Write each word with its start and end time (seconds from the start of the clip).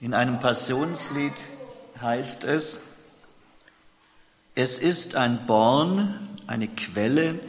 In 0.00 0.14
einem 0.14 0.38
Passionslied 0.38 1.32
heißt 2.00 2.44
es, 2.44 2.82
es 4.54 4.78
ist 4.78 5.16
ein 5.16 5.44
Born, 5.46 6.14
eine 6.46 6.68
Quelle, 6.68 7.40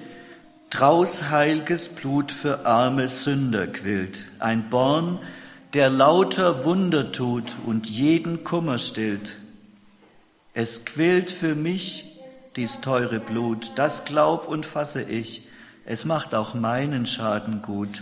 draus 0.72 1.30
heilges 1.30 1.90
Blut 1.90 2.32
für 2.32 2.66
arme 2.66 3.10
Sünder 3.10 3.68
quillt, 3.68 4.18
ein 4.40 4.68
Born, 4.72 5.20
der 5.76 5.92
lauter 5.92 6.66
Wunder 6.66 7.12
tut 7.12 7.56
und 7.68 7.88
jeden 7.88 8.44
Kummer 8.44 8.80
stillt. 8.80 9.38
Es 10.56 10.86
quillt 10.86 11.30
für 11.30 11.54
mich 11.54 12.20
dies 12.56 12.82
teure 12.82 13.20
Blut, 13.20 13.74
das 13.76 14.06
glaub 14.06 14.48
und 14.48 14.66
fasse 14.66 15.04
ich, 15.04 15.44
es 15.86 16.04
macht 16.04 16.34
auch 16.34 16.56
meinen 16.56 17.06
Schaden 17.06 17.62
gut. 17.62 18.02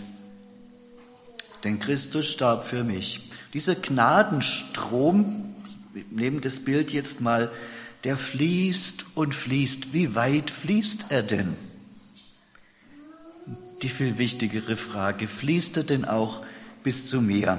Denn 1.64 1.80
Christus 1.80 2.30
starb 2.30 2.66
für 2.66 2.84
mich. 2.84 3.28
Dieser 3.54 3.74
Gnadenstrom, 3.74 5.54
wir 5.92 6.04
nehmen 6.10 6.40
das 6.40 6.60
Bild 6.60 6.90
jetzt 6.90 7.20
mal, 7.20 7.50
der 8.04 8.16
fließt 8.16 9.06
und 9.16 9.34
fließt. 9.34 9.92
Wie 9.92 10.14
weit 10.14 10.50
fließt 10.50 11.06
er 11.08 11.22
denn? 11.22 11.56
Die 13.82 13.88
viel 13.88 14.18
wichtigere 14.18 14.76
Frage, 14.76 15.26
fließt 15.26 15.78
er 15.78 15.84
denn 15.84 16.04
auch 16.04 16.42
bis 16.82 17.08
zu 17.08 17.20
mir? 17.20 17.58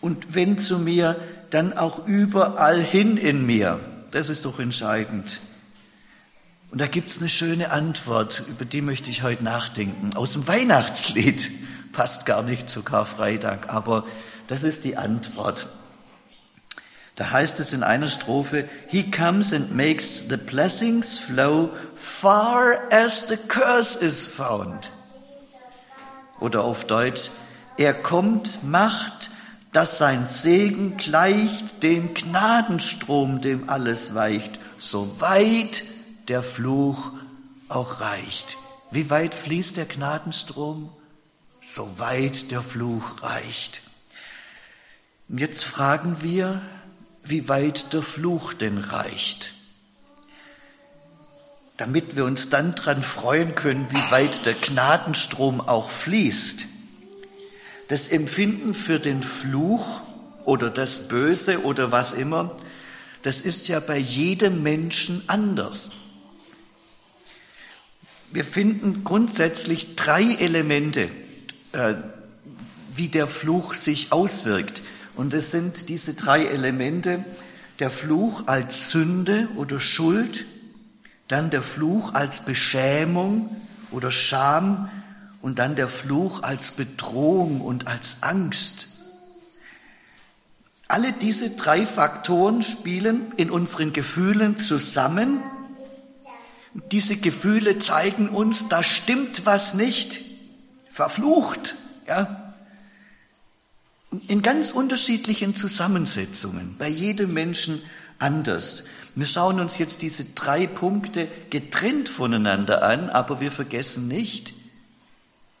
Und 0.00 0.34
wenn 0.34 0.58
zu 0.58 0.78
mir, 0.78 1.20
dann 1.50 1.72
auch 1.72 2.06
überall 2.06 2.82
hin 2.82 3.16
in 3.16 3.46
mir. 3.46 3.80
Das 4.10 4.28
ist 4.28 4.44
doch 4.44 4.58
entscheidend. 4.58 5.40
Und 6.70 6.80
da 6.80 6.88
gibt's 6.88 7.18
eine 7.18 7.28
schöne 7.28 7.70
Antwort, 7.70 8.42
über 8.48 8.64
die 8.64 8.80
möchte 8.80 9.10
ich 9.10 9.22
heute 9.22 9.44
nachdenken, 9.44 10.16
aus 10.16 10.32
dem 10.32 10.48
Weihnachtslied. 10.48 11.52
Passt 11.94 12.26
gar 12.26 12.42
nicht 12.42 12.68
zu 12.68 12.82
Karfreitag, 12.82 13.72
aber 13.72 14.04
das 14.48 14.62
ist 14.62 14.84
die 14.84 14.96
Antwort. 14.96 15.68
Da 17.16 17.30
heißt 17.30 17.60
es 17.60 17.72
in 17.72 17.84
einer 17.84 18.08
Strophe, 18.08 18.68
He 18.88 19.10
comes 19.10 19.52
and 19.52 19.74
makes 19.74 20.24
the 20.28 20.36
blessings 20.36 21.16
flow 21.16 21.70
far 21.94 22.78
as 22.90 23.28
the 23.28 23.36
curse 23.36 23.96
is 23.98 24.26
found. 24.26 24.90
Oder 26.40 26.64
auf 26.64 26.84
Deutsch, 26.84 27.30
er 27.76 27.94
kommt, 27.94 28.64
macht, 28.64 29.30
dass 29.72 29.98
sein 29.98 30.26
Segen 30.26 30.96
gleicht 30.96 31.82
dem 31.82 32.14
Gnadenstrom, 32.14 33.40
dem 33.40 33.70
alles 33.70 34.14
weicht, 34.14 34.58
so 34.76 35.20
weit 35.20 35.84
der 36.28 36.42
Fluch 36.42 37.12
auch 37.68 38.00
reicht. 38.00 38.56
Wie 38.90 39.10
weit 39.10 39.34
fließt 39.34 39.76
der 39.76 39.86
Gnadenstrom? 39.86 40.90
So 41.66 41.98
weit 41.98 42.50
der 42.50 42.60
Fluch 42.60 43.22
reicht. 43.22 43.80
Und 45.30 45.38
jetzt 45.38 45.64
fragen 45.64 46.18
wir, 46.20 46.60
wie 47.22 47.48
weit 47.48 47.94
der 47.94 48.02
Fluch 48.02 48.52
denn 48.52 48.76
reicht. 48.76 49.54
Damit 51.78 52.16
wir 52.16 52.26
uns 52.26 52.50
dann 52.50 52.74
dran 52.74 53.02
freuen 53.02 53.54
können, 53.54 53.86
wie 53.90 54.10
weit 54.12 54.44
der 54.44 54.52
Gnadenstrom 54.52 55.62
auch 55.62 55.88
fließt. 55.88 56.66
Das 57.88 58.08
Empfinden 58.08 58.74
für 58.74 59.00
den 59.00 59.22
Fluch 59.22 60.02
oder 60.44 60.68
das 60.68 61.08
Böse 61.08 61.62
oder 61.64 61.90
was 61.90 62.12
immer, 62.12 62.54
das 63.22 63.40
ist 63.40 63.68
ja 63.68 63.80
bei 63.80 63.96
jedem 63.96 64.62
Menschen 64.62 65.24
anders. 65.28 65.92
Wir 68.30 68.44
finden 68.44 69.02
grundsätzlich 69.02 69.96
drei 69.96 70.34
Elemente, 70.34 71.08
äh, 71.74 71.94
wie 72.96 73.08
der 73.08 73.26
Fluch 73.26 73.74
sich 73.74 74.12
auswirkt. 74.12 74.82
Und 75.16 75.34
es 75.34 75.50
sind 75.50 75.88
diese 75.88 76.14
drei 76.14 76.46
Elemente, 76.46 77.24
der 77.80 77.90
Fluch 77.90 78.46
als 78.46 78.90
Sünde 78.90 79.48
oder 79.56 79.80
Schuld, 79.80 80.44
dann 81.28 81.50
der 81.50 81.62
Fluch 81.62 82.14
als 82.14 82.44
Beschämung 82.44 83.56
oder 83.90 84.10
Scham 84.10 84.90
und 85.42 85.58
dann 85.58 85.76
der 85.76 85.88
Fluch 85.88 86.42
als 86.42 86.72
Bedrohung 86.72 87.60
und 87.60 87.86
als 87.86 88.18
Angst. 88.20 88.88
Alle 90.86 91.12
diese 91.12 91.50
drei 91.50 91.86
Faktoren 91.86 92.62
spielen 92.62 93.32
in 93.36 93.50
unseren 93.50 93.92
Gefühlen 93.92 94.58
zusammen. 94.58 95.42
Diese 96.92 97.16
Gefühle 97.16 97.78
zeigen 97.78 98.28
uns, 98.28 98.68
da 98.68 98.82
stimmt 98.82 99.46
was 99.46 99.74
nicht, 99.74 100.20
verflucht, 100.94 101.74
ja, 102.06 102.54
in 104.28 104.42
ganz 104.42 104.70
unterschiedlichen 104.70 105.56
Zusammensetzungen, 105.56 106.76
bei 106.78 106.86
jedem 106.88 107.34
Menschen 107.34 107.82
anders. 108.20 108.84
Wir 109.16 109.26
schauen 109.26 109.58
uns 109.58 109.76
jetzt 109.78 110.02
diese 110.02 110.24
drei 110.24 110.68
Punkte 110.68 111.26
getrennt 111.50 112.08
voneinander 112.08 112.84
an, 112.84 113.10
aber 113.10 113.40
wir 113.40 113.50
vergessen 113.50 114.06
nicht, 114.06 114.54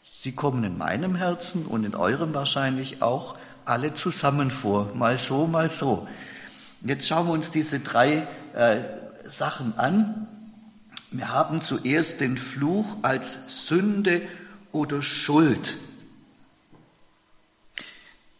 sie 0.04 0.30
kommen 0.30 0.62
in 0.62 0.78
meinem 0.78 1.16
Herzen 1.16 1.66
und 1.66 1.82
in 1.82 1.96
eurem 1.96 2.32
wahrscheinlich 2.32 3.02
auch 3.02 3.36
alle 3.64 3.92
zusammen 3.92 4.52
vor, 4.52 4.94
mal 4.94 5.16
so, 5.16 5.48
mal 5.48 5.68
so. 5.68 6.06
Jetzt 6.80 7.08
schauen 7.08 7.26
wir 7.26 7.32
uns 7.32 7.50
diese 7.50 7.80
drei 7.80 8.24
äh, 8.54 8.76
Sachen 9.26 9.76
an. 9.78 10.28
Wir 11.10 11.30
haben 11.30 11.60
zuerst 11.60 12.20
den 12.20 12.36
Fluch 12.36 12.86
als 13.02 13.66
Sünde 13.66 14.22
oder 14.74 15.02
Schuld. 15.02 15.76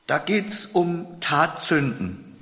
Da 0.07 0.19
geht's 0.19 0.67
um 0.67 1.21
Tatsünden, 1.21 2.37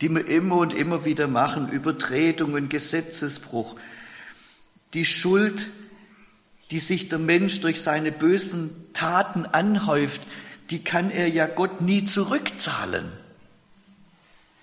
die 0.00 0.08
wir 0.08 0.26
immer 0.26 0.56
und 0.58 0.72
immer 0.72 1.04
wieder 1.04 1.26
machen, 1.26 1.68
Übertretungen, 1.68 2.68
Gesetzesbruch. 2.68 3.76
Die 4.94 5.04
Schuld, 5.04 5.68
die 6.70 6.78
sich 6.78 7.08
der 7.08 7.18
Mensch 7.18 7.60
durch 7.60 7.82
seine 7.82 8.12
bösen 8.12 8.70
Taten 8.94 9.44
anhäuft, 9.46 10.22
die 10.70 10.82
kann 10.82 11.10
er 11.10 11.28
ja 11.28 11.46
Gott 11.46 11.80
nie 11.80 12.04
zurückzahlen. 12.04 13.10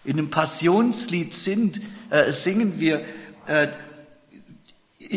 In 0.05 0.17
einem 0.17 0.29
Passionslied 0.29 1.33
sind, 1.33 1.81
äh, 2.09 2.31
singen 2.31 2.79
wir, 2.79 3.05
äh, 3.47 3.67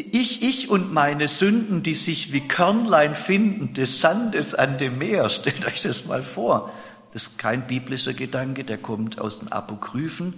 ich, 0.00 0.42
ich 0.42 0.68
und 0.68 0.92
meine 0.92 1.28
Sünden, 1.28 1.82
die 1.82 1.94
sich 1.94 2.32
wie 2.32 2.46
Körnlein 2.46 3.14
finden, 3.14 3.74
des 3.74 4.00
Sandes 4.00 4.54
an 4.54 4.78
dem 4.78 4.98
Meer. 4.98 5.28
Stellt 5.30 5.66
euch 5.66 5.82
das 5.82 6.06
mal 6.06 6.22
vor. 6.22 6.72
Das 7.12 7.28
ist 7.28 7.38
kein 7.38 7.66
biblischer 7.66 8.12
Gedanke, 8.12 8.64
der 8.64 8.78
kommt 8.78 9.18
aus 9.18 9.40
den 9.40 9.50
Apokryphen, 9.50 10.34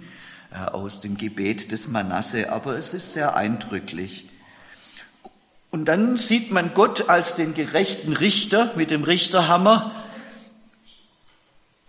äh, 0.51 0.69
aus 0.69 1.01
dem 1.01 1.17
Gebet 1.17 1.71
des 1.71 1.87
Manasse, 1.87 2.51
aber 2.51 2.77
es 2.77 2.93
ist 2.93 3.13
sehr 3.13 3.35
eindrücklich. 3.35 4.29
Und 5.71 5.85
dann 5.85 6.17
sieht 6.17 6.51
man 6.51 6.73
Gott 6.73 7.09
als 7.09 7.35
den 7.35 7.53
gerechten 7.53 8.13
Richter 8.13 8.71
mit 8.75 8.91
dem 8.91 9.03
Richterhammer, 9.03 9.91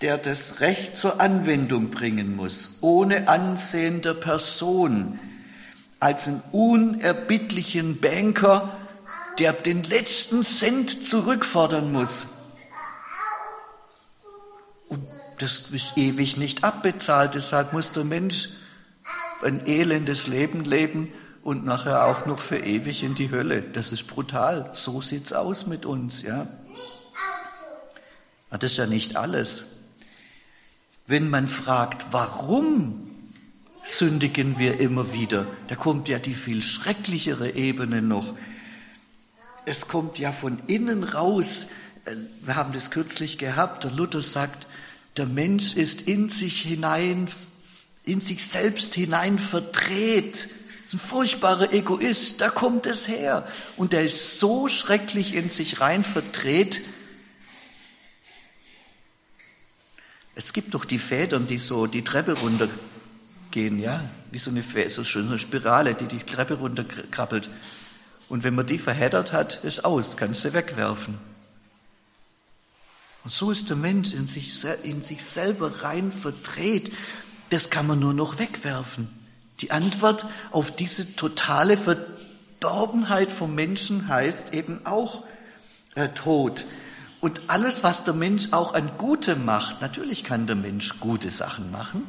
der 0.00 0.18
das 0.18 0.60
Recht 0.60 0.96
zur 0.96 1.20
Anwendung 1.20 1.90
bringen 1.90 2.36
muss, 2.36 2.78
ohne 2.80 3.28
Ansehen 3.28 4.02
der 4.02 4.14
Person, 4.14 5.18
als 6.00 6.26
einen 6.26 6.42
unerbittlichen 6.50 8.00
Banker, 8.00 8.76
der 9.38 9.52
den 9.52 9.84
letzten 9.84 10.42
Cent 10.42 11.06
zurückfordern 11.06 11.92
muss. 11.92 12.26
Und 14.88 15.06
das 15.38 15.70
ist 15.70 15.96
ewig 15.96 16.36
nicht 16.36 16.64
abbezahlt, 16.64 17.34
deshalb 17.34 17.72
muss 17.72 17.92
der 17.92 18.04
Mensch 18.04 18.48
ein 19.42 19.66
elendes 19.66 20.26
Leben 20.26 20.64
leben 20.64 21.12
und 21.42 21.64
nachher 21.64 22.06
auch 22.06 22.26
noch 22.26 22.40
für 22.40 22.58
ewig 22.58 23.02
in 23.02 23.14
die 23.14 23.30
Hölle. 23.30 23.62
Das 23.62 23.92
ist 23.92 24.06
brutal. 24.06 24.70
So 24.74 25.00
sieht's 25.00 25.32
aus 25.32 25.66
mit 25.66 25.86
uns, 25.86 26.22
ja. 26.22 26.46
Aber 28.50 28.58
das 28.58 28.72
ist 28.72 28.78
ja 28.78 28.86
nicht 28.86 29.16
alles. 29.16 29.64
Wenn 31.06 31.30
man 31.30 31.48
fragt, 31.48 32.06
warum 32.10 33.09
sündigen 33.82 34.58
wir 34.58 34.80
immer 34.80 35.12
wieder. 35.12 35.46
Da 35.68 35.74
kommt 35.74 36.08
ja 36.08 36.18
die 36.18 36.34
viel 36.34 36.62
schrecklichere 36.62 37.54
Ebene 37.54 38.02
noch. 38.02 38.34
Es 39.64 39.88
kommt 39.88 40.18
ja 40.18 40.32
von 40.32 40.60
innen 40.66 41.04
raus. 41.04 41.66
Äh, 42.04 42.16
wir 42.42 42.56
haben 42.56 42.72
das 42.72 42.90
kürzlich 42.90 43.38
gehabt. 43.38 43.84
Der 43.84 43.90
Luther 43.90 44.22
sagt, 44.22 44.66
der 45.16 45.26
Mensch 45.26 45.74
ist 45.74 46.02
in 46.02 46.28
sich 46.28 46.62
hinein, 46.62 47.28
in 48.04 48.20
sich 48.20 48.46
selbst 48.46 48.94
hinein 48.94 49.38
verdreht. 49.38 50.48
ist 50.86 50.94
ein 50.94 50.98
furchtbarer 50.98 51.72
Egoist. 51.72 52.40
Da 52.40 52.50
kommt 52.50 52.86
es 52.86 53.08
her. 53.08 53.46
Und 53.76 53.92
der 53.92 54.04
ist 54.04 54.38
so 54.38 54.68
schrecklich 54.68 55.34
in 55.34 55.50
sich 55.50 55.80
rein 55.80 56.04
verdreht. 56.04 56.80
Es 60.34 60.52
gibt 60.52 60.74
doch 60.74 60.84
die 60.84 60.98
Federn, 60.98 61.46
die 61.46 61.58
so 61.58 61.86
die 61.86 62.02
Treppe 62.02 62.32
runter 62.32 62.68
gehen, 63.50 63.78
ja, 63.78 64.08
wie 64.30 64.38
so 64.38 64.50
eine, 64.50 64.62
so 64.88 65.18
eine 65.18 65.38
Spirale, 65.38 65.94
die 65.94 66.06
die 66.06 66.18
Treppe 66.18 66.54
runterkrabbelt. 66.54 67.50
Und 68.28 68.44
wenn 68.44 68.54
man 68.54 68.66
die 68.66 68.78
verheddert 68.78 69.32
hat, 69.32 69.64
ist 69.64 69.84
aus, 69.84 70.16
kannst 70.16 70.44
du 70.44 70.52
wegwerfen. 70.52 71.18
Und 73.24 73.32
so 73.32 73.50
ist 73.50 73.68
der 73.68 73.76
Mensch 73.76 74.12
in 74.12 74.28
sich, 74.28 74.64
in 74.82 75.02
sich 75.02 75.24
selber 75.24 75.82
rein 75.82 76.10
verdreht. 76.12 76.92
Das 77.50 77.70
kann 77.70 77.86
man 77.86 77.98
nur 77.98 78.14
noch 78.14 78.38
wegwerfen. 78.38 79.08
Die 79.60 79.72
Antwort 79.72 80.24
auf 80.52 80.74
diese 80.74 81.16
totale 81.16 81.76
Verdorbenheit 81.76 83.30
vom 83.30 83.54
Menschen 83.54 84.08
heißt 84.08 84.54
eben 84.54 84.86
auch 84.86 85.24
äh, 85.96 86.08
Tod. 86.08 86.64
Und 87.20 87.42
alles, 87.48 87.82
was 87.82 88.04
der 88.04 88.14
Mensch 88.14 88.52
auch 88.52 88.72
an 88.72 88.92
Gutem 88.96 89.44
macht, 89.44 89.82
natürlich 89.82 90.24
kann 90.24 90.46
der 90.46 90.56
Mensch 90.56 91.00
gute 91.00 91.28
Sachen 91.28 91.70
machen, 91.70 92.06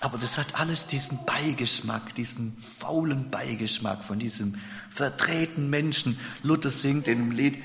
aber 0.00 0.16
das 0.16 0.38
hat 0.38 0.58
alles 0.58 0.86
diesen 0.86 1.24
Beigeschmack, 1.26 2.14
diesen 2.14 2.56
faulen 2.56 3.30
Beigeschmack 3.30 4.02
von 4.02 4.18
diesem 4.18 4.56
verdrehten 4.90 5.68
Menschen. 5.68 6.18
Luther 6.42 6.70
singt 6.70 7.06
in 7.06 7.18
dem 7.18 7.30
Lied, 7.32 7.58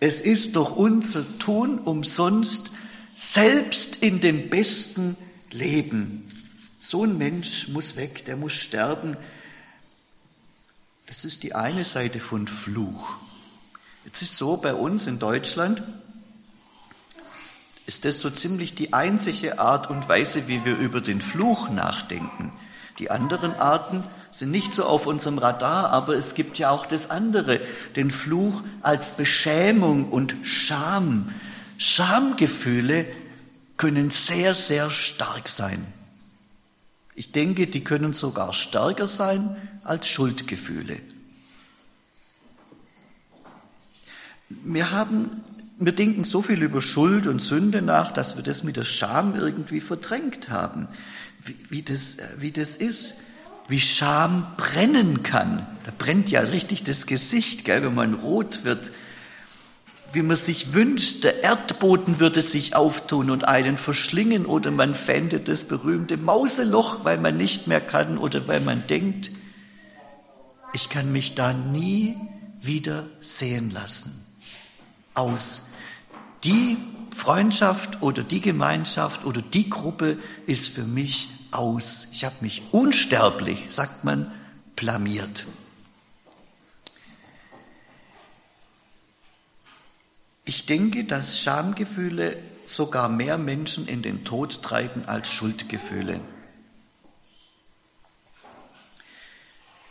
es 0.00 0.20
ist 0.20 0.56
doch 0.56 0.74
unser 0.74 1.38
Tun 1.38 1.78
umsonst, 1.78 2.70
selbst 3.14 3.96
in 3.96 4.20
dem 4.20 4.48
besten 4.48 5.16
Leben. 5.50 6.28
So 6.80 7.04
ein 7.04 7.18
Mensch 7.18 7.68
muss 7.68 7.94
weg, 7.94 8.24
der 8.24 8.36
muss 8.36 8.54
sterben. 8.54 9.16
Das 11.06 11.24
ist 11.24 11.42
die 11.42 11.54
eine 11.54 11.84
Seite 11.84 12.20
von 12.20 12.48
Fluch. 12.48 13.14
Jetzt 14.04 14.22
ist 14.22 14.36
so 14.36 14.56
bei 14.56 14.74
uns 14.74 15.06
in 15.06 15.18
Deutschland, 15.18 15.82
ist 17.86 18.04
das 18.04 18.20
so 18.20 18.30
ziemlich 18.30 18.74
die 18.74 18.92
einzige 18.92 19.58
Art 19.58 19.90
und 19.90 20.08
Weise, 20.08 20.48
wie 20.48 20.64
wir 20.64 20.76
über 20.76 21.00
den 21.00 21.20
Fluch 21.20 21.68
nachdenken. 21.68 22.52
Die 22.98 23.10
anderen 23.10 23.54
Arten 23.54 24.04
sind 24.30 24.50
nicht 24.50 24.74
so 24.74 24.84
auf 24.84 25.06
unserem 25.06 25.38
Radar, 25.38 25.90
aber 25.90 26.14
es 26.14 26.34
gibt 26.34 26.58
ja 26.58 26.70
auch 26.70 26.86
das 26.86 27.10
andere, 27.10 27.60
den 27.96 28.10
Fluch 28.10 28.62
als 28.80 29.16
Beschämung 29.16 30.10
und 30.10 30.36
Scham. 30.42 31.34
Schamgefühle 31.76 33.06
können 33.76 34.10
sehr, 34.10 34.54
sehr 34.54 34.90
stark 34.90 35.48
sein. 35.48 35.84
Ich 37.14 37.32
denke, 37.32 37.66
die 37.66 37.84
können 37.84 38.12
sogar 38.12 38.52
stärker 38.52 39.06
sein 39.06 39.56
als 39.84 40.08
Schuldgefühle. 40.08 40.98
Wir 44.48 44.90
haben 44.90 45.42
wir 45.84 45.92
denken 45.92 46.24
so 46.24 46.42
viel 46.42 46.62
über 46.62 46.80
Schuld 46.82 47.26
und 47.26 47.40
Sünde 47.40 47.82
nach, 47.82 48.12
dass 48.12 48.36
wir 48.36 48.42
das 48.42 48.62
mit 48.62 48.76
der 48.76 48.84
Scham 48.84 49.34
irgendwie 49.34 49.80
verdrängt 49.80 50.48
haben. 50.48 50.88
Wie, 51.44 51.56
wie, 51.70 51.82
das, 51.82 52.16
wie 52.38 52.52
das 52.52 52.76
ist, 52.76 53.14
wie 53.68 53.80
Scham 53.80 54.46
brennen 54.56 55.22
kann. 55.22 55.66
Da 55.84 55.92
brennt 55.96 56.30
ja 56.30 56.40
richtig 56.40 56.84
das 56.84 57.06
Gesicht, 57.06 57.64
gell, 57.64 57.82
wenn 57.82 57.94
man 57.94 58.14
rot 58.14 58.64
wird. 58.64 58.92
Wie 60.12 60.22
man 60.22 60.36
sich 60.36 60.74
wünscht, 60.74 61.24
der 61.24 61.42
Erdboden 61.42 62.20
würde 62.20 62.42
sich 62.42 62.76
auftun 62.76 63.30
und 63.30 63.48
einen 63.48 63.78
verschlingen 63.78 64.44
oder 64.44 64.70
man 64.70 64.94
fände 64.94 65.40
das 65.40 65.64
berühmte 65.64 66.18
Mauseloch, 66.18 67.04
weil 67.04 67.16
man 67.16 67.38
nicht 67.38 67.66
mehr 67.66 67.80
kann 67.80 68.18
oder 68.18 68.46
weil 68.46 68.60
man 68.60 68.86
denkt, 68.86 69.30
ich 70.74 70.90
kann 70.90 71.10
mich 71.10 71.34
da 71.34 71.54
nie 71.54 72.16
wieder 72.60 73.06
sehen 73.20 73.70
lassen. 73.70 74.12
Aus 75.14 75.62
die 76.44 76.76
Freundschaft 77.14 78.02
oder 78.02 78.22
die 78.22 78.40
Gemeinschaft 78.40 79.24
oder 79.24 79.42
die 79.42 79.68
Gruppe 79.68 80.18
ist 80.46 80.74
für 80.74 80.84
mich 80.84 81.28
aus. 81.50 82.08
Ich 82.12 82.24
habe 82.24 82.36
mich 82.40 82.62
unsterblich, 82.72 83.66
sagt 83.68 84.04
man, 84.04 84.32
blamiert. 84.74 85.46
Ich 90.44 90.66
denke, 90.66 91.04
dass 91.04 91.40
Schamgefühle 91.40 92.36
sogar 92.66 93.08
mehr 93.08 93.38
Menschen 93.38 93.86
in 93.86 94.02
den 94.02 94.24
Tod 94.24 94.62
treiben 94.62 95.04
als 95.06 95.30
Schuldgefühle. 95.30 96.20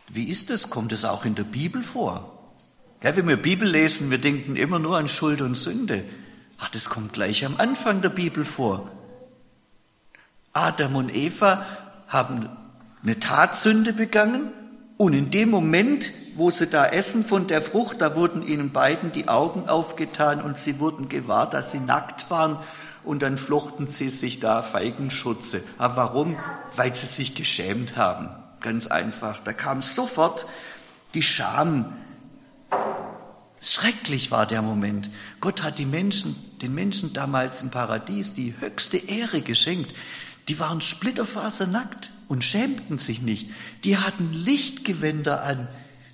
Wie 0.10 0.26
ist 0.26 0.50
das? 0.50 0.70
Kommt 0.70 0.92
es 0.92 1.06
auch 1.06 1.24
in 1.24 1.36
der 1.36 1.46
Bibel 1.46 1.84
vor? 1.84 2.38
Ja, 3.02 3.16
wenn 3.16 3.28
wir 3.28 3.38
Bibel 3.38 3.68
lesen, 3.68 4.12
wir 4.12 4.18
denken 4.18 4.56
immer 4.56 4.78
nur 4.78 4.98
an 4.98 5.08
Schuld 5.08 5.42
und 5.42 5.56
Sünde. 5.56 6.04
Ach, 6.64 6.70
das 6.70 6.90
kommt 6.90 7.14
gleich 7.14 7.44
am 7.44 7.56
Anfang 7.58 8.02
der 8.02 8.10
Bibel 8.10 8.46
vor. 8.46 8.88
Adam 10.54 10.96
und 10.96 11.14
Eva 11.14 11.66
haben 12.08 12.50
eine 13.02 13.20
Tatsünde 13.20 13.94
begangen 13.94 14.52
und 14.98 15.14
in 15.14 15.32
dem 15.32 15.50
Moment, 15.50 16.12
wo 16.36 16.52
sie 16.52 16.68
da 16.68 16.86
essen 16.86 17.26
von 17.26 17.48
der 17.48 17.64
Frucht, 17.64 18.00
da 18.00 18.16
wurden 18.16 18.44
ihnen 18.44 18.72
beiden 18.72 19.12
die 19.12 19.28
Augen 19.28 19.70
aufgetan 19.70 20.40
und 20.40 20.60
sie 20.60 20.80
wurden 20.80 21.10
gewahr, 21.10 21.50
dass 21.50 21.72
sie 21.72 21.80
nackt 21.80 22.30
waren 22.30 22.58
und 23.04 23.24
dann 23.24 23.40
flochten 23.40 23.88
sie 23.88 24.10
sich 24.10 24.40
da 24.40 24.62
Feigenschutze. 24.62 25.64
Aber 25.80 25.96
warum? 25.96 26.38
Weil 26.76 26.94
sie 26.94 27.08
sich 27.08 27.34
geschämt 27.34 27.96
haben. 27.96 28.30
Ganz 28.60 28.86
einfach. 28.86 29.40
Da 29.44 29.54
kam 29.54 29.82
sofort 29.82 30.46
die 31.16 31.24
Scham 31.24 31.94
Schrecklich 33.62 34.32
war 34.32 34.48
der 34.48 34.64
Moment. 34.64 35.12
Gott 35.40 35.62
hat 35.62 35.78
die 35.78 35.86
Menschen, 35.86 36.36
den 36.62 36.74
Menschen 36.74 37.14
damals 37.14 37.62
im 37.62 37.70
Paradies 37.70 38.34
die 38.34 38.56
höchste 38.60 38.98
Ehre 38.98 39.42
geschenkt. 39.42 39.94
Die 40.48 40.60
waren 40.60 40.82
splitterfasernackt 40.82 42.10
und 42.28 42.44
schämten 42.44 42.98
sich 42.98 43.22
nicht. 43.22 43.50
Die 43.84 43.98
hatten 43.98 44.34
Lichtgewänder 44.34 45.44
an. 45.44 45.68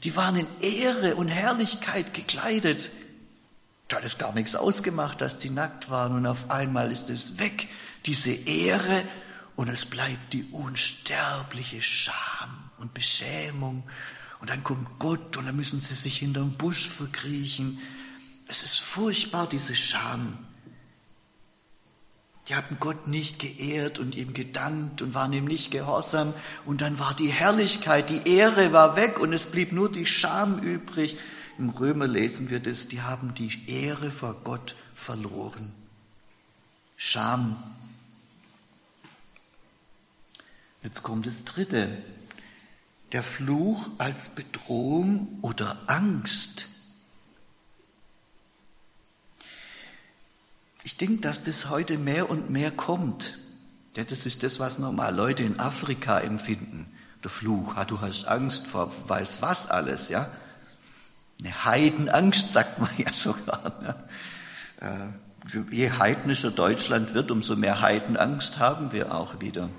Die 0.04 0.16
waren 0.18 0.36
in 0.36 0.48
Ehre 0.60 1.16
und 1.16 1.30
Herrlichkeit 1.30 2.14
gekleidet. 2.14 2.90
Da 3.88 3.98
hat 3.98 4.04
es 4.04 4.18
gar 4.18 4.34
nichts 4.34 4.56
ausgemacht, 4.56 5.22
dass 5.22 5.40
die 5.40 5.50
nackt 5.50 5.90
waren 5.90 6.16
und 6.16 6.26
auf 6.26 6.52
einmal 6.52 6.92
ist 6.92 7.10
es 7.10 7.40
weg, 7.40 7.70
diese 8.06 8.32
Ehre 8.32 9.04
und 9.56 9.70
es 9.70 9.86
bleibt 9.86 10.34
die 10.34 10.44
unsterbliche 10.52 11.82
Scham 11.82 12.70
und 12.80 12.94
Beschämung 12.94 13.84
und 14.39 14.50
dann 14.50 14.63
kommt 14.63 15.00
Gott 15.00 15.38
und 15.38 15.45
dann 15.45 15.56
müssen 15.56 15.81
sie 15.81 15.95
sich 15.95 16.19
hinterm 16.19 16.51
Busch 16.51 16.88
verkriechen. 16.88 17.80
Es 18.48 18.63
ist 18.63 18.80
furchtbar, 18.80 19.48
diese 19.48 19.75
Scham. 19.75 20.38
Die 22.48 22.56
haben 22.56 22.78
Gott 22.80 23.07
nicht 23.07 23.39
geehrt 23.39 24.00
und 24.00 24.16
ihm 24.16 24.34
gedankt 24.34 25.01
und 25.01 25.13
waren 25.13 25.34
ihm 25.34 25.45
nicht 25.45 25.69
gehorsam. 25.69 26.34
Und 26.66 26.80
dann 26.80 26.98
war 26.98 27.13
die 27.13 27.28
Herrlichkeit, 27.28 28.10
die 28.10 28.30
Ehre 28.30 28.72
war 28.72 28.95
weg 28.95 29.19
und 29.19 29.34
es 29.34 29.48
blieb 29.48 29.74
nur 29.74 29.92
die 29.92 30.06
Scham 30.06 30.60
übrig. 30.60 31.18
Im 31.57 31.72
Römer 31.72 32.07
lesen 32.07 32.50
wir 32.50 32.60
das, 32.60 32.88
die 32.88 33.01
haben 33.01 33.34
die 33.34 33.51
Ehre 33.68 34.12
vor 34.12 34.36
Gott 34.44 34.75
verloren. 34.95 35.74
Scham. 36.95 37.62
Jetzt 40.84 41.03
kommt 41.03 41.27
das 41.27 41.44
Dritte 41.44 41.98
der 43.12 43.24
Fluch 43.24 43.90
als 43.98 44.30
Bedrohung 44.30 45.40
oder 45.42 45.78
Angst. 45.88 46.68
Ich 50.84 50.98
denke, 50.98 51.22
dass 51.22 51.44
das 51.44 51.70
heute 51.70 51.98
mehr 51.98 52.30
und 52.30 52.50
mehr 52.50 52.72
kommt. 52.72 53.38
Ja, 53.96 54.04
das 54.04 54.26
ist 54.26 54.44
das, 54.44 54.60
was 54.60 54.78
normal 54.78 55.16
Leute 55.16 55.44
in 55.44 55.60
Afrika 55.60 56.20
empfinden. 56.20 56.86
Der 57.24 57.32
Fluch, 57.32 57.76
ja, 57.76 57.86
du 57.86 58.00
hast 58.00 58.26
Angst 58.26 58.68
vor 58.68 58.92
weiß 59.08 59.42
was 59.42 59.68
alles, 59.68 60.10
ja. 60.10 60.30
Eine 61.40 61.66
Heidenangst, 61.66 62.54
sagt 62.54 62.80
man 62.80 62.90
ja 62.98 63.12
sogar. 63.14 63.74
Ne? 63.82 63.96
Äh, 64.82 65.72
je 65.72 65.92
heidnischer 65.92 66.52
Deutschland 66.52 67.14
wird, 67.14 67.32
umso 67.32 67.56
mehr 67.56 67.82
Heidenangst 67.82 68.60
haben 68.60 68.92
wir 68.92 69.14
auch 69.14 69.40
wieder. 69.40 69.70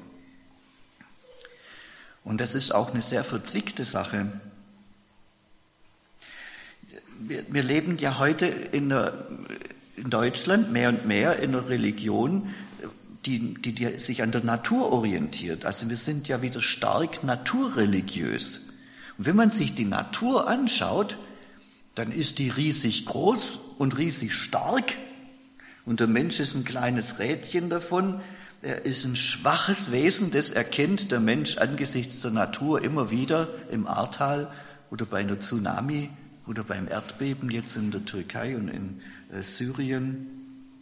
Und 2.29 2.43
das 2.43 2.55
ist 2.55 2.75
auch 2.75 2.93
eine 2.93 3.01
sehr 3.01 3.25
verzwickte 3.25 3.87
Sache. 3.87 4.31
Wir, 7.21 7.43
wir 7.49 7.63
leben 7.63 7.97
ja 7.97 8.19
heute 8.19 8.45
in, 8.45 8.91
der, 8.91 9.27
in, 9.97 10.11
Deutschland 10.11 10.71
mehr 10.71 10.91
und 10.91 11.07
mehr 11.07 11.39
in 11.39 11.55
einer 11.55 11.71
Religion, 11.71 12.53
die, 13.25 13.55
die, 13.55 13.73
die 13.73 13.99
sich 13.99 14.23
an 14.23 14.31
der 14.31 14.45
Natur 14.45 14.93
orientiert. 14.93 15.65
Also 15.65 15.89
wir 15.89 15.97
sind 15.97 16.29
ja 16.29 16.43
wieder 16.43 16.61
stark 16.61 17.25
naturreligiös. 17.25 18.75
Und 19.17 19.25
wenn 19.25 19.37
man 19.37 19.51
sich 19.51 19.75
die 19.75 19.87
Natur 19.87 20.49
anschaut, 20.49 21.17
dann 21.95 22.13
ist 22.13 22.39
die 22.39 22.51
riesig 22.51 23.07
groß 23.07 23.59
und 23.79 23.97
riesig 23.97 24.35
stark. 24.35 24.99
Und 25.87 26.01
der 26.01 26.09
Mensch 26.09 26.41
ist 26.41 26.55
ein 26.55 26.67
kleines 26.67 27.19
Rädchen 27.21 27.71
davon, 27.71 28.21
er 28.61 28.85
ist 28.85 29.05
ein 29.05 29.17
schwaches 29.17 29.93
Wesen, 29.93 30.31
das 30.31 30.51
erkennt 30.51 31.13
der 31.13 31.21
Mensch 31.21 31.59
angesichts 31.59 32.21
der 32.23 32.33
Natur 32.33 32.83
immer 32.83 33.11
wieder 33.11 33.49
im 33.71 33.87
Ahrtal 33.87 34.51
oder 34.91 35.07
bei 35.07 35.19
einer 35.19 35.39
Tsunami 35.39 36.11
oder 36.47 36.65
beim 36.65 36.89
Erdbeben 36.89 37.51
jetzt 37.51 37.77
in 37.77 37.91
der 37.91 38.05
Türkei 38.05 38.57
und 38.57 38.69
in 38.69 39.01
äh, 39.33 39.43
Syrien. 39.43 40.27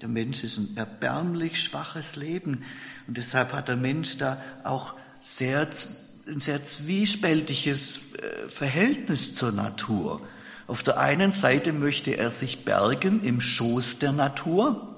Der 0.01 0.09
Mensch 0.09 0.45
ist 0.45 0.59
ein 0.59 0.77
erbärmlich 0.77 1.63
schwaches 1.63 2.17
Leben 2.17 2.65
und 3.07 3.17
deshalb 3.17 3.53
hat 3.53 3.69
der 3.69 3.77
Mensch 3.77 4.17
da 4.17 4.41
auch 4.65 4.95
sehr, 5.21 5.69
ein 6.29 6.41
sehr 6.41 6.65
zwiespältiges 6.65 8.15
äh, 8.15 8.49
Verhältnis 8.49 9.35
zur 9.35 9.53
Natur. 9.53 10.23
Auf 10.67 10.83
der 10.83 10.99
einen 10.99 11.31
Seite 11.31 11.73
möchte 11.73 12.17
er 12.17 12.31
sich 12.31 12.65
bergen 12.65 13.23
im 13.23 13.41
Schoß 13.41 13.99
der 13.99 14.13
Natur, 14.13 14.96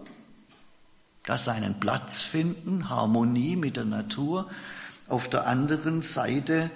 da 1.28 1.36
seinen 1.36 1.74
Platz 1.78 2.22
finden, 2.22 2.88
Harmonie 2.88 3.54
mit 3.56 3.76
der 3.76 3.84
Natur. 3.84 4.48
Auf 5.08 5.28
der 5.28 5.46
anderen 5.46 6.00
Seite 6.00 6.70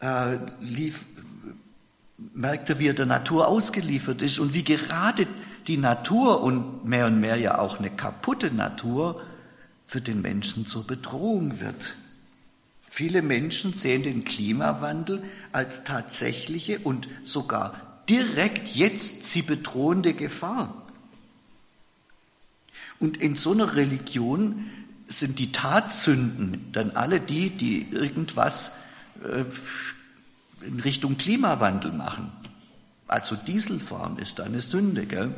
äh, 0.00 0.38
lief, 0.60 1.00
merkt 2.34 2.70
er, 2.70 2.78
wie 2.78 2.88
er 2.88 2.94
der 2.94 3.06
Natur 3.06 3.48
ausgeliefert 3.48 4.22
ist 4.22 4.38
und 4.38 4.54
wie 4.54 4.64
gerade 4.64 5.26
die 5.66 5.76
Natur 5.76 6.42
und 6.42 6.86
mehr 6.86 7.06
und 7.06 7.20
mehr 7.20 7.36
ja 7.36 7.58
auch 7.58 7.78
eine 7.78 7.90
kaputte 7.90 8.50
Natur 8.50 9.20
für 9.86 10.00
den 10.00 10.22
Menschen 10.22 10.64
zur 10.64 10.86
Bedrohung 10.86 11.60
wird. 11.60 11.94
Viele 12.88 13.20
Menschen 13.20 13.74
sehen 13.74 14.02
den 14.02 14.24
Klimawandel 14.24 15.22
als 15.52 15.84
tatsächliche 15.84 16.78
und 16.78 17.08
sogar 17.24 17.74
direkt 18.08 18.68
jetzt 18.68 19.26
sie 19.26 19.42
bedrohende 19.42 20.14
Gefahr. 20.14 20.81
Und 23.02 23.16
in 23.16 23.34
so 23.34 23.50
einer 23.50 23.74
Religion 23.74 24.70
sind 25.08 25.40
die 25.40 25.50
Tatsünden 25.50 26.70
dann 26.70 26.92
alle 26.92 27.18
die, 27.18 27.50
die 27.50 27.90
irgendwas 27.90 28.76
äh, 29.24 29.44
in 30.64 30.78
Richtung 30.78 31.18
Klimawandel 31.18 31.90
machen. 31.90 32.30
Also 33.08 33.34
Dieselfahren 33.34 34.18
ist 34.18 34.40
eine 34.40 34.60
Sünde. 34.60 35.06
Gell? 35.06 35.34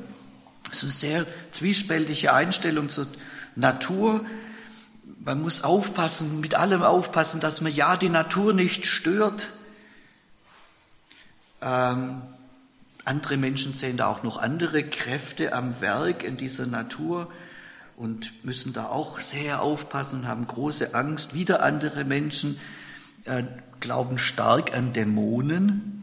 Das 0.65 0.83
ist 0.83 0.83
eine 0.83 0.93
sehr 0.93 1.27
zwiespältige 1.53 2.35
Einstellung 2.35 2.91
zur 2.91 3.07
Natur. 3.57 4.27
Man 5.25 5.41
muss 5.41 5.65
aufpassen, 5.65 6.41
mit 6.41 6.57
allem 6.57 6.83
aufpassen, 6.83 7.41
dass 7.41 7.63
man 7.63 7.73
ja 7.73 7.97
die 7.97 8.11
Natur 8.11 8.53
nicht 8.53 8.85
stört. 8.85 9.49
Ähm, 11.63 12.21
andere 13.07 13.39
Menschen 13.39 13.73
sehen 13.73 13.97
da 13.97 14.09
auch 14.09 14.23
noch 14.23 14.37
andere 14.37 14.83
Kräfte 14.85 15.55
am 15.55 15.81
Werk 15.81 16.25
in 16.25 16.37
dieser 16.37 16.67
Natur 16.67 17.33
und 17.97 18.45
müssen 18.45 18.73
da 18.73 18.87
auch 18.87 19.21
sehr 19.21 19.63
aufpassen 19.63 20.21
und 20.21 20.29
haben 20.29 20.47
große 20.47 20.95
Angst. 20.95 21.35
Wieder 21.35 21.63
andere 21.63 22.05
Menschen 22.05 22.59
äh, 23.25 23.45
glauben 23.81 24.19
stark 24.19 24.75
an 24.75 24.93
Dämonen. 24.93 26.03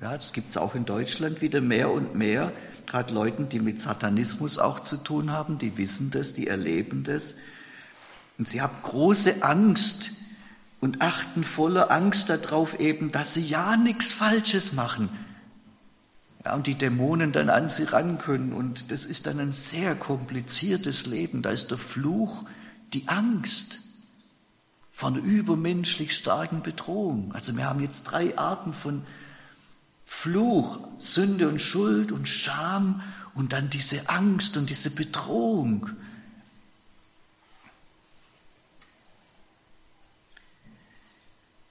Ja, 0.00 0.16
das 0.16 0.32
gibt 0.32 0.50
es 0.50 0.56
auch 0.56 0.74
in 0.74 0.86
Deutschland 0.86 1.42
wieder 1.42 1.60
mehr 1.60 1.90
und 1.90 2.14
mehr. 2.14 2.52
Gerade 2.86 3.12
Leuten, 3.12 3.48
die 3.48 3.60
mit 3.60 3.80
Satanismus 3.80 4.58
auch 4.58 4.80
zu 4.80 4.96
tun 4.96 5.30
haben, 5.30 5.58
die 5.58 5.76
wissen 5.76 6.10
das, 6.10 6.32
die 6.32 6.46
erleben 6.46 7.04
das. 7.04 7.34
Und 8.38 8.48
sie 8.48 8.62
haben 8.62 8.76
große 8.82 9.42
Angst 9.42 10.12
und 10.80 11.02
achten 11.02 11.44
voller 11.44 11.90
Angst 11.90 12.30
darauf 12.30 12.80
eben, 12.80 13.12
dass 13.12 13.34
sie 13.34 13.44
ja 13.44 13.76
nichts 13.76 14.14
Falsches 14.14 14.72
machen. 14.72 15.10
Ja, 16.44 16.54
und 16.54 16.66
die 16.66 16.74
Dämonen 16.74 17.32
dann 17.32 17.50
an 17.50 17.68
sie 17.68 17.84
ran 17.84 18.18
können. 18.18 18.52
Und 18.52 18.90
das 18.90 19.04
ist 19.04 19.26
dann 19.26 19.40
ein 19.40 19.52
sehr 19.52 19.94
kompliziertes 19.94 21.06
Leben. 21.06 21.42
Da 21.42 21.50
ist 21.50 21.70
der 21.70 21.78
Fluch, 21.78 22.44
die 22.94 23.08
Angst 23.08 23.80
von 24.90 25.16
übermenschlich 25.16 26.16
starken 26.16 26.62
Bedrohung. 26.62 27.32
Also 27.34 27.56
wir 27.56 27.64
haben 27.64 27.80
jetzt 27.80 28.04
drei 28.04 28.36
Arten 28.38 28.72
von 28.72 29.02
Fluch, 30.04 30.78
Sünde 30.98 31.48
und 31.48 31.60
Schuld 31.60 32.10
und 32.10 32.26
Scham 32.26 33.02
und 33.34 33.52
dann 33.52 33.70
diese 33.70 34.08
Angst 34.08 34.56
und 34.56 34.68
diese 34.68 34.90
Bedrohung. 34.90 35.88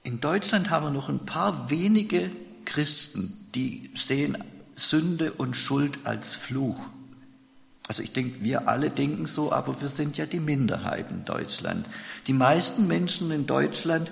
In 0.02 0.20
Deutschland 0.20 0.70
haben 0.70 0.86
wir 0.86 0.90
noch 0.90 1.08
ein 1.08 1.26
paar 1.26 1.70
wenige 1.70 2.30
Christen, 2.64 3.46
die 3.54 3.90
sehen 3.94 4.36
Sünde 4.80 5.32
und 5.32 5.56
Schuld 5.56 5.98
als 6.04 6.34
Fluch. 6.34 6.80
Also 7.86 8.02
ich 8.02 8.12
denke, 8.12 8.42
wir 8.42 8.68
alle 8.68 8.90
denken 8.90 9.26
so, 9.26 9.52
aber 9.52 9.80
wir 9.80 9.88
sind 9.88 10.16
ja 10.16 10.26
die 10.26 10.40
Minderheit 10.40 11.10
in 11.10 11.24
Deutschland. 11.24 11.86
Die 12.26 12.32
meisten 12.32 12.86
Menschen 12.86 13.30
in 13.30 13.46
Deutschland 13.46 14.10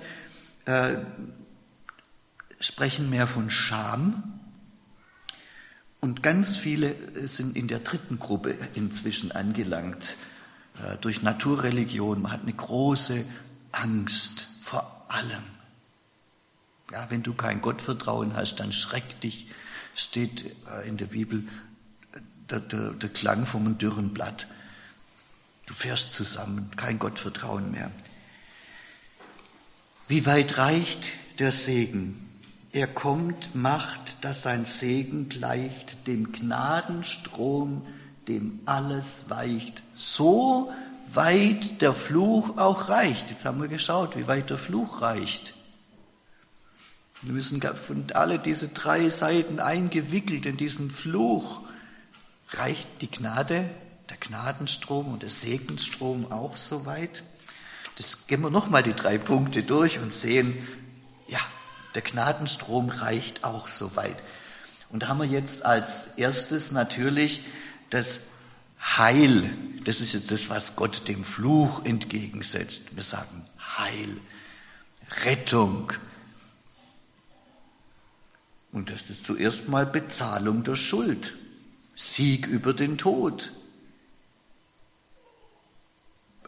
äh, 0.65 0.97
sprechen 2.61 3.09
mehr 3.09 3.27
von 3.27 3.51
Scham 3.51 4.41
und 6.01 6.23
ganz 6.23 6.57
viele 6.57 6.95
sind 7.27 7.57
in 7.57 7.69
der 7.69 7.81
dritten 7.81 8.19
Gruppe 8.19 8.57
inzwischen 8.75 9.33
angelangt 9.33 10.17
äh, 10.83 10.97
durch 11.01 11.23
Naturreligion. 11.23 12.23
Man 12.23 12.33
hat 12.33 12.43
eine 12.43 12.53
große 12.53 13.25
Angst 13.73 14.49
vor 14.63 15.07
allem. 15.09 15.45
Ja, 16.93 17.07
wenn 17.11 17.23
du 17.23 17.35
kein 17.35 17.61
Gottvertrauen 17.61 18.35
hast, 18.35 18.57
dann 18.57 18.73
schreck 18.73 19.21
dich, 19.21 19.47
steht 19.99 20.45
äh, 20.67 20.89
in 20.89 20.97
der 20.97 21.07
Bibel 21.07 21.47
der, 22.51 22.61
der, 22.61 22.91
der 22.91 23.09
Klang 23.11 23.47
vom 23.47 23.79
dürren 23.79 24.15
Blatt. 24.15 24.47
Du 25.67 25.75
fährst 25.75 26.13
zusammen, 26.13 26.71
kein 26.77 26.99
Gottvertrauen 26.99 27.71
mehr. 27.71 27.91
Wie 30.07 30.25
weit 30.25 30.57
reicht 30.57 31.01
der 31.39 31.53
Segen? 31.53 32.25
Er 32.73 32.87
kommt, 32.87 33.55
macht, 33.55 34.25
dass 34.25 34.43
sein 34.43 34.65
Segen 34.65 35.29
gleicht 35.29 36.07
dem 36.07 36.33
Gnadenstrom, 36.33 37.87
dem 38.29 38.61
alles 38.67 39.29
weicht. 39.29 39.83
So 39.93 40.73
weit 41.13 41.83
der 41.83 41.93
Fluch 41.93 42.57
auch 42.57 42.89
reicht. 42.89 43.31
Jetzt 43.31 43.45
haben 43.45 43.61
wir 43.61 43.69
geschaut, 43.69 44.17
wie 44.17 44.29
weit 44.29 44.51
der 44.51 44.59
Fluch 44.59 45.03
reicht. 45.03 45.55
Wir 47.23 47.33
müssen 47.33 47.61
von 47.61 48.07
alle 48.15 48.39
diese 48.39 48.69
drei 48.69 49.11
Seiten 49.11 49.59
eingewickelt 49.59 50.47
in 50.47 50.57
diesen 50.57 50.91
Fluch. 50.91 51.61
Reicht 52.51 52.87
die 53.01 53.11
Gnade, 53.11 53.69
der 54.09 54.17
Gnadenstrom 54.19 55.13
und 55.13 55.23
der 55.23 55.31
Segensstrom 55.31 56.31
auch 56.31 56.57
so 56.57 56.87
weit? 56.87 57.25
Das 57.97 58.29
gehen 58.29 58.43
wir 58.43 58.51
nochmal 58.51 58.85
die 58.85 58.95
drei 58.95 59.19
Punkte 59.19 59.65
durch 59.65 59.99
und 59.99 60.13
sehen, 60.13 60.69
ja, 61.27 61.41
der 61.97 62.03
Gnadenstrom 62.03 62.89
reicht 62.91 63.43
auch 63.43 63.67
so 63.67 63.97
weit. 63.97 64.23
Und 64.91 65.03
da 65.03 65.09
haben 65.09 65.19
wir 65.19 65.27
jetzt 65.27 65.65
als 65.65 66.07
erstes 66.17 66.71
natürlich 66.71 67.43
das 67.91 68.21
Heil. 68.81 69.51
Das 69.85 70.01
ist 70.01 70.13
jetzt 70.13 70.31
das, 70.31 70.49
was 70.49 70.77
Gott 70.77 71.09
dem 71.09 71.25
Fluch 71.25 71.85
entgegensetzt. 71.85 72.83
Wir 72.93 73.03
sagen 73.03 73.45
Heil, 73.77 74.17
Rettung, 75.25 75.93
und 78.73 78.91
das 78.91 79.03
ist 79.11 79.25
zuerst 79.25 79.69
mal 79.69 79.87
Bezahlung 79.87 80.65
der 80.65 80.77
Schuld, 80.77 81.35
Sieg 81.95 82.47
über 82.47 82.75
den 82.75 82.99
Tod. 82.99 83.51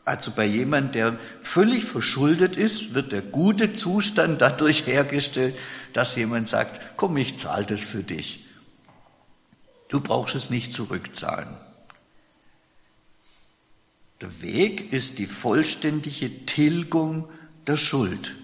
Also 0.05 0.31
bei 0.31 0.45
jemand, 0.45 0.95
der 0.95 1.19
völlig 1.43 1.85
verschuldet 1.85 2.57
ist, 2.57 2.95
wird 2.95 3.13
der 3.13 3.23
gute 3.23 3.73
Zustand 3.73 4.41
dadurch 4.41 4.87
hergestellt, 4.87 5.57
dass 5.93 6.17
jemand 6.17 6.49
sagt, 6.49 6.81
komm, 6.97 7.17
ich 7.17 7.39
zahle 7.39 7.67
das 7.67 7.83
für 7.83 8.03
dich. 8.03 8.47
Du 9.89 10.01
brauchst 10.01 10.35
es 10.35 10.51
nicht 10.51 10.73
zurückzahlen. 10.73 11.49
Der 14.21 14.43
Weg 14.43 14.93
ist 14.93 15.19
die 15.19 15.27
vollständige 15.27 16.45
Tilgung 16.47 17.29
der 17.67 17.77
Schuld. 17.77 18.35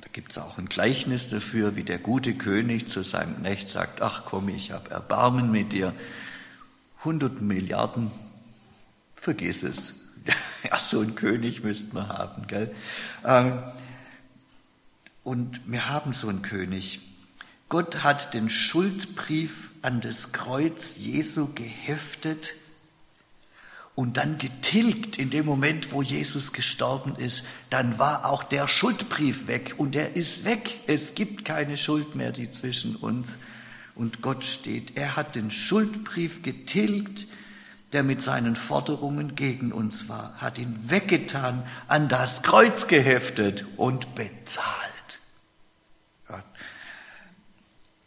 Da 0.00 0.07
gibt 0.18 0.32
es 0.32 0.38
auch 0.38 0.58
ein 0.58 0.68
Gleichnis 0.68 1.30
dafür, 1.30 1.76
wie 1.76 1.84
der 1.84 1.98
gute 1.98 2.34
König 2.34 2.88
zu 2.88 3.04
seinem 3.04 3.36
Knecht 3.36 3.68
sagt, 3.68 4.02
ach 4.02 4.24
komm, 4.24 4.48
ich 4.48 4.72
habe 4.72 4.90
Erbarmen 4.90 5.52
mit 5.52 5.72
dir. 5.72 5.94
100 6.98 7.40
Milliarden, 7.40 8.10
vergiss 9.14 9.62
es. 9.62 9.94
Ja, 10.68 10.76
so 10.76 10.98
einen 10.98 11.14
König 11.14 11.62
müssten 11.62 11.94
wir 11.94 12.08
haben. 12.08 12.48
Gell? 12.48 12.74
Ähm, 13.24 13.62
und 15.22 15.60
wir 15.70 15.88
haben 15.88 16.12
so 16.12 16.28
einen 16.28 16.42
König. 16.42 16.98
Gott 17.68 18.02
hat 18.02 18.34
den 18.34 18.50
Schuldbrief 18.50 19.70
an 19.82 20.00
das 20.00 20.32
Kreuz 20.32 20.96
Jesu 20.96 21.46
geheftet 21.54 22.56
und 23.98 24.16
dann 24.16 24.38
getilgt 24.38 25.18
in 25.18 25.28
dem 25.30 25.44
Moment, 25.44 25.90
wo 25.90 26.02
Jesus 26.02 26.52
gestorben 26.52 27.16
ist, 27.16 27.42
dann 27.68 27.98
war 27.98 28.26
auch 28.26 28.44
der 28.44 28.68
Schuldbrief 28.68 29.48
weg 29.48 29.74
und 29.76 29.96
er 29.96 30.14
ist 30.14 30.44
weg. 30.44 30.78
Es 30.86 31.16
gibt 31.16 31.44
keine 31.44 31.76
Schuld 31.76 32.14
mehr, 32.14 32.30
die 32.30 32.48
zwischen 32.48 32.94
uns 32.94 33.38
und 33.96 34.22
Gott 34.22 34.44
steht. 34.44 34.96
Er 34.96 35.16
hat 35.16 35.34
den 35.34 35.50
Schuldbrief 35.50 36.44
getilgt, 36.44 37.26
der 37.92 38.04
mit 38.04 38.22
seinen 38.22 38.54
Forderungen 38.54 39.34
gegen 39.34 39.72
uns 39.72 40.08
war, 40.08 40.34
hat 40.36 40.58
ihn 40.58 40.78
weggetan, 40.88 41.64
an 41.88 42.08
das 42.08 42.44
Kreuz 42.44 42.86
geheftet 42.86 43.64
und 43.76 44.14
bezahlt. 44.14 45.18
Ja. 46.28 46.44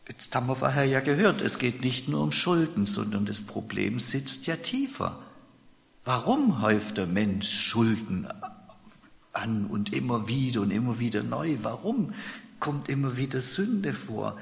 Jetzt 0.08 0.34
haben 0.34 0.48
wir 0.48 0.56
vorher 0.56 0.86
ja 0.86 1.02
gehört, 1.02 1.42
es 1.42 1.60
geht 1.60 1.84
nicht 1.84 2.08
nur 2.08 2.22
um 2.22 2.32
Schulden, 2.32 2.86
sondern 2.86 3.26
das 3.26 3.42
Problem 3.42 4.00
sitzt 4.00 4.48
ja 4.48 4.56
tiefer. 4.56 5.20
Warum 6.04 6.62
häuft 6.62 6.98
der 6.98 7.08
Mensch 7.08 7.50
Schulden 7.50 8.28
an 9.34 9.66
und 9.66 9.94
immer 9.94 10.28
wieder 10.28 10.62
und 10.62 10.72
immer 10.72 11.00
wieder 11.00 11.24
neu? 11.24 11.58
Warum? 11.62 12.14
kommt 12.62 12.88
immer 12.88 13.18
wieder 13.18 13.42
Sünde 13.42 13.92
vor. 13.92 14.40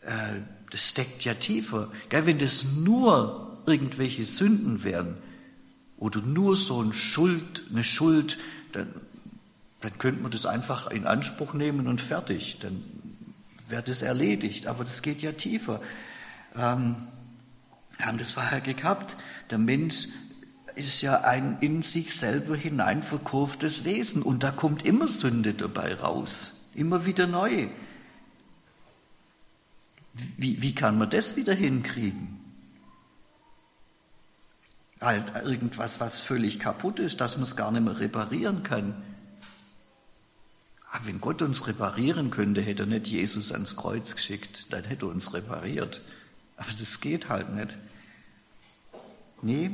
Äh, 0.00 0.40
das 0.70 0.88
steckt 0.88 1.22
ja 1.24 1.34
tiefer. 1.34 1.92
Wenn 2.10 2.40
das 2.40 2.64
nur 2.64 3.58
irgendwelche 3.66 4.24
Sünden 4.24 4.82
wären 4.82 5.16
oder 5.98 6.20
nur 6.20 6.56
so 6.56 6.82
ein 6.82 6.92
Schuld, 6.92 7.62
eine 7.70 7.84
Schuld, 7.84 8.38
dann, 8.72 8.88
dann 9.80 9.96
könnte 9.98 10.22
man 10.22 10.32
das 10.32 10.46
einfach 10.46 10.90
in 10.90 11.06
Anspruch 11.06 11.54
nehmen 11.54 11.86
und 11.86 12.00
fertig. 12.00 12.58
Dann 12.60 12.82
wäre 13.68 13.82
das 13.82 14.02
erledigt. 14.02 14.66
Aber 14.66 14.82
das 14.82 15.02
geht 15.02 15.22
ja 15.22 15.32
tiefer. 15.32 15.80
Ähm, 16.56 16.96
wir 17.98 18.06
haben 18.06 18.18
das 18.18 18.32
vorher 18.32 18.60
gehabt. 18.60 19.16
Der 19.50 19.58
Mensch 19.58 20.08
ist 20.76 21.02
ja 21.02 21.22
ein 21.22 21.58
in 21.60 21.82
sich 21.82 22.14
selber 22.14 22.56
hineinverkurftes 22.56 23.84
Wesen 23.84 24.22
und 24.22 24.44
da 24.44 24.52
kommt 24.52 24.86
immer 24.86 25.08
Sünde 25.08 25.52
dabei 25.52 25.94
raus. 25.94 26.68
Immer 26.74 27.04
wieder 27.04 27.26
neu. 27.26 27.68
Wie, 30.36 30.62
wie 30.62 30.74
kann 30.74 30.96
man 30.96 31.10
das 31.10 31.36
wieder 31.36 31.54
hinkriegen? 31.54 32.38
Halt 35.00 35.24
irgendwas, 35.44 36.00
was 36.00 36.20
völlig 36.20 36.60
kaputt 36.60 37.00
ist, 37.00 37.20
dass 37.20 37.36
man 37.36 37.44
es 37.44 37.56
gar 37.56 37.72
nicht 37.72 37.84
mehr 37.84 37.98
reparieren 37.98 38.62
kann. 38.62 38.94
Aber 40.90 41.06
wenn 41.06 41.20
Gott 41.20 41.42
uns 41.42 41.66
reparieren 41.66 42.30
könnte, 42.30 42.62
hätte 42.62 42.84
er 42.84 42.86
nicht 42.86 43.08
Jesus 43.08 43.52
ans 43.52 43.76
Kreuz 43.76 44.14
geschickt, 44.14 44.72
dann 44.72 44.84
hätte 44.84 45.06
er 45.06 45.10
uns 45.10 45.34
repariert. 45.34 46.00
Aber 46.56 46.70
das 46.78 47.00
geht 47.00 47.28
halt 47.28 47.54
nicht. 47.54 47.76
Nee, 49.42 49.70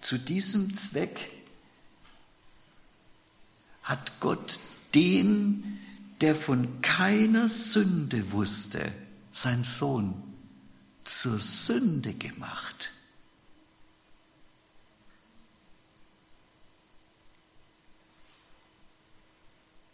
zu 0.00 0.18
diesem 0.18 0.74
Zweck 0.74 1.30
hat 3.82 4.20
Gott 4.20 4.58
den, 4.94 5.78
der 6.20 6.34
von 6.34 6.82
keiner 6.82 7.48
Sünde 7.48 8.32
wusste, 8.32 8.92
sein 9.32 9.64
Sohn 9.64 10.14
zur 11.04 11.38
Sünde 11.40 12.14
gemacht. 12.14 12.92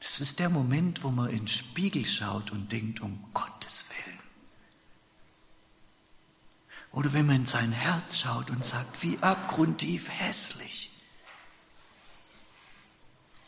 Das 0.00 0.20
ist 0.20 0.38
der 0.38 0.50
Moment, 0.50 1.02
wo 1.02 1.10
man 1.10 1.30
in 1.30 1.38
den 1.38 1.48
Spiegel 1.48 2.06
schaut 2.06 2.52
und 2.52 2.70
denkt, 2.70 3.00
um 3.00 3.24
Gottes 3.32 3.86
Willen. 3.88 4.23
Oder 6.94 7.12
wenn 7.12 7.26
man 7.26 7.36
in 7.36 7.46
sein 7.46 7.72
Herz 7.72 8.18
schaut 8.20 8.50
und 8.50 8.64
sagt, 8.64 9.02
wie 9.02 9.18
abgrundtief 9.20 10.08
hässlich. 10.08 10.90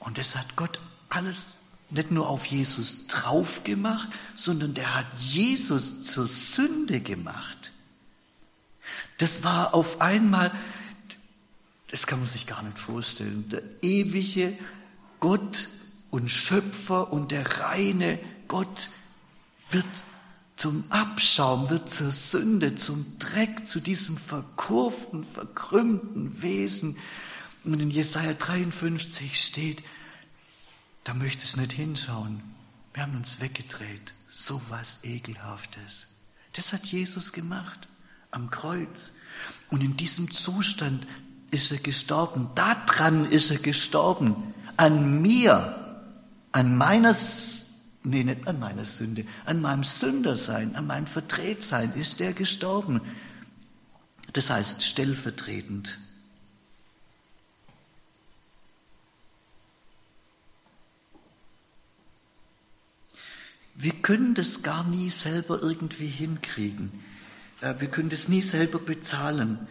Und 0.00 0.18
das 0.18 0.34
hat 0.34 0.56
Gott 0.56 0.80
alles 1.08 1.56
nicht 1.88 2.10
nur 2.10 2.28
auf 2.28 2.44
Jesus 2.46 3.06
drauf 3.06 3.62
gemacht, 3.62 4.08
sondern 4.34 4.74
der 4.74 4.94
hat 4.94 5.06
Jesus 5.20 6.02
zur 6.02 6.26
Sünde 6.26 7.00
gemacht. 7.00 7.70
Das 9.18 9.44
war 9.44 9.74
auf 9.74 10.00
einmal, 10.00 10.50
das 11.92 12.08
kann 12.08 12.18
man 12.18 12.28
sich 12.28 12.48
gar 12.48 12.64
nicht 12.64 12.80
vorstellen, 12.80 13.48
der 13.48 13.62
ewige 13.80 14.58
Gott 15.20 15.68
und 16.10 16.28
Schöpfer 16.30 17.12
und 17.12 17.30
der 17.30 17.60
reine 17.60 18.18
Gott 18.48 18.88
wird 19.70 19.86
zum 20.56 20.84
Abschaum, 20.88 21.68
wird 21.68 21.90
zur 21.90 22.10
Sünde, 22.10 22.76
zum 22.76 23.18
Dreck, 23.18 23.66
zu 23.66 23.80
diesem 23.80 24.16
verkurften, 24.16 25.24
verkrümmten 25.24 26.42
Wesen. 26.42 26.96
Und 27.64 27.78
in 27.80 27.90
Jesaja 27.90 28.32
53 28.32 29.40
steht, 29.40 29.82
da 31.04 31.14
möchte 31.14 31.44
es 31.44 31.56
nicht 31.56 31.72
hinschauen. 31.72 32.42
Wir 32.94 33.02
haben 33.02 33.16
uns 33.16 33.40
weggedreht. 33.40 34.14
So 34.28 34.60
was 34.70 35.00
Ekelhaftes. 35.02 36.06
Das 36.54 36.72
hat 36.72 36.86
Jesus 36.86 37.32
gemacht 37.32 37.86
am 38.30 38.50
Kreuz. 38.50 39.12
Und 39.70 39.82
in 39.82 39.96
diesem 39.96 40.30
Zustand 40.30 41.06
ist 41.50 41.70
er 41.70 41.78
gestorben. 41.78 42.48
Daran 42.54 43.30
ist 43.30 43.50
er 43.50 43.58
gestorben. 43.58 44.54
An 44.76 45.20
mir, 45.20 46.02
an 46.52 46.76
meiner, 46.76 47.14
nee, 48.06 48.24
nicht 48.24 48.46
an 48.46 48.58
meiner 48.58 48.84
Sünde, 48.84 49.24
an 49.44 49.60
meinem 49.60 49.84
Sündersein, 49.84 50.76
an 50.76 50.86
meinem 50.86 51.06
Verdrehtsein 51.06 51.92
ist 51.94 52.20
er 52.20 52.32
gestorben. 52.32 53.00
Das 54.32 54.50
heißt 54.50 54.82
stellvertretend. 54.82 55.98
Wir 63.74 63.92
können 63.92 64.34
das 64.34 64.62
gar 64.62 64.84
nie 64.84 65.10
selber 65.10 65.60
irgendwie 65.60 66.06
hinkriegen. 66.06 66.90
Wir 67.60 67.88
können 67.88 68.08
das 68.08 68.28
nie 68.28 68.40
selber 68.40 68.78
bezahlen. 68.78 69.66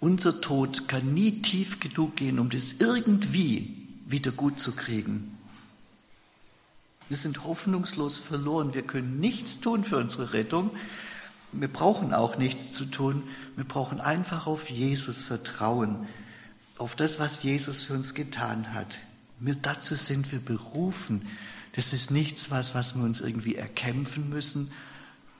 Unser 0.00 0.40
Tod 0.40 0.88
kann 0.88 1.12
nie 1.12 1.42
tief 1.42 1.80
genug 1.80 2.16
gehen, 2.16 2.38
um 2.38 2.48
das 2.48 2.74
irgendwie 2.78 3.76
wieder 4.06 4.30
gut 4.30 4.58
zu 4.58 4.72
kriegen. 4.72 5.35
Wir 7.08 7.16
sind 7.16 7.44
hoffnungslos 7.44 8.18
verloren. 8.18 8.74
Wir 8.74 8.82
können 8.82 9.20
nichts 9.20 9.60
tun 9.60 9.84
für 9.84 9.98
unsere 9.98 10.32
Rettung. 10.32 10.70
Wir 11.52 11.68
brauchen 11.68 12.12
auch 12.12 12.36
nichts 12.36 12.72
zu 12.72 12.84
tun. 12.86 13.22
Wir 13.54 13.64
brauchen 13.64 14.00
einfach 14.00 14.46
auf 14.46 14.68
Jesus 14.70 15.22
vertrauen, 15.22 16.08
auf 16.78 16.96
das, 16.96 17.18
was 17.18 17.42
Jesus 17.42 17.84
für 17.84 17.94
uns 17.94 18.14
getan 18.14 18.74
hat. 18.74 18.98
Wir, 19.38 19.54
dazu 19.54 19.94
sind 19.94 20.32
wir 20.32 20.40
berufen. 20.40 21.28
Das 21.72 21.92
ist 21.92 22.10
nichts, 22.10 22.50
was, 22.50 22.74
was 22.74 22.94
wir 22.96 23.04
uns 23.04 23.20
irgendwie 23.20 23.54
erkämpfen 23.54 24.28
müssen, 24.28 24.72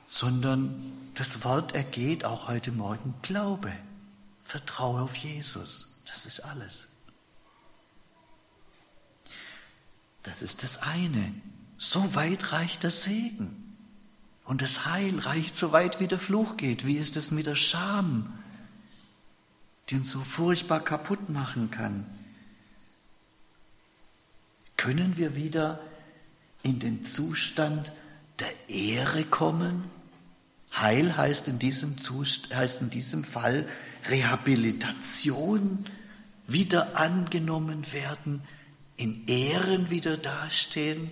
sondern 0.07 0.75
das 1.15 1.45
Wort 1.45 1.75
ergeht 1.75 2.25
auch 2.25 2.49
heute 2.49 2.73
Morgen 2.73 3.15
Glaube. 3.23 3.73
Vertraue 4.45 5.01
auf 5.01 5.17
Jesus. 5.17 5.89
Das 6.07 6.27
ist 6.27 6.41
alles. 6.45 6.87
Das 10.23 10.43
ist 10.43 10.63
das 10.63 10.83
eine. 10.83 11.33
So 11.79 12.15
weit 12.15 12.53
reicht 12.53 12.83
der 12.83 12.91
Segen. 12.91 13.63
Und 14.45 14.63
das 14.63 14.87
Heil 14.87 15.19
reicht 15.19 15.57
so 15.57 15.73
weit, 15.73 16.01
wie 16.01 16.07
der 16.07 16.19
Fluch 16.19 16.57
geht. 16.57 16.87
Wie 16.87 16.97
ist 16.97 17.17
es 17.17 17.31
mit 17.31 17.47
der 17.47 17.57
Scham, 17.57 18.33
die 19.89 19.97
uns 19.97 20.11
so 20.11 20.21
furchtbar 20.21 20.81
kaputt 20.81 21.29
machen 21.29 21.71
kann? 21.71 22.07
Können 24.77 25.17
wir 25.17 25.35
wieder 25.35 25.81
in 26.63 26.79
den 26.79 27.03
Zustand 27.03 27.91
der 28.39 28.69
Ehre 28.69 29.25
kommen. 29.25 29.85
Heil 30.75 31.17
heißt 31.17 31.49
in 31.49 31.59
diesem, 31.59 31.99
Zust 31.99 32.55
heißt 32.55 32.83
in 32.83 32.91
diesem 32.91 33.25
Fall 33.25 33.67
Rehabilitation, 34.09 35.87
wieder 36.47 36.97
angenommen 36.97 37.93
werden, 37.93 38.43
in 38.97 39.27
Ehren 39.27 39.91
wieder 39.91 40.17
dastehen. 40.17 41.11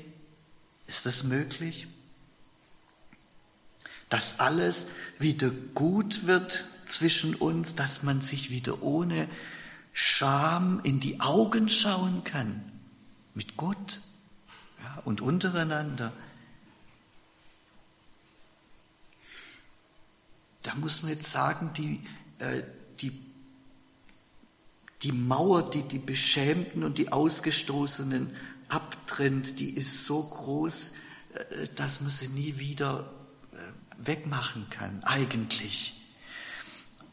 Ist 0.87 1.07
das 1.07 1.25
möglich? 1.25 1.87
Dass 4.09 4.41
alles 4.41 4.87
wieder 5.19 5.51
gut 5.75 6.27
wird 6.27 6.65
zwischen 6.87 7.35
uns, 7.35 7.75
dass 7.75 8.03
man 8.03 8.21
sich 8.21 8.51
wieder 8.51 8.83
ohne 8.83 9.29
Scham 9.93 10.81
in 10.83 11.01
die 11.01 11.21
Augen 11.21 11.69
schauen 11.69 12.25
kann 12.25 12.63
mit 13.35 13.57
Gott 13.57 14.01
ja, 14.83 15.03
und 15.05 15.21
untereinander. 15.21 16.13
Da 20.63 20.75
muss 20.77 21.03
man 21.03 21.13
jetzt 21.13 21.31
sagen, 21.31 21.71
die, 21.77 22.01
äh, 22.39 22.63
die, 23.01 23.13
die 25.03 25.13
Mauer, 25.13 25.71
die 25.71 25.83
die 25.83 25.99
Beschämten 25.99 26.83
und 26.83 26.99
die 26.99 27.13
Ausgestoßenen 27.13 28.35
abtrennt, 28.69 29.61
die 29.61 29.71
ist 29.71 30.05
so 30.05 30.23
groß, 30.23 30.93
äh, 31.35 31.69
dass 31.75 32.01
man 32.01 32.11
sie 32.11 32.29
nie 32.29 32.59
wieder 32.59 33.11
äh, 33.53 34.07
wegmachen 34.07 34.67
kann, 34.71 35.03
eigentlich. 35.05 36.01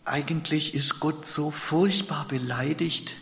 Eigentlich 0.03 0.73
ist 0.73 0.99
Gott 0.99 1.25
so 1.25 1.51
furchtbar 1.51 2.27
beleidigt, 2.27 3.17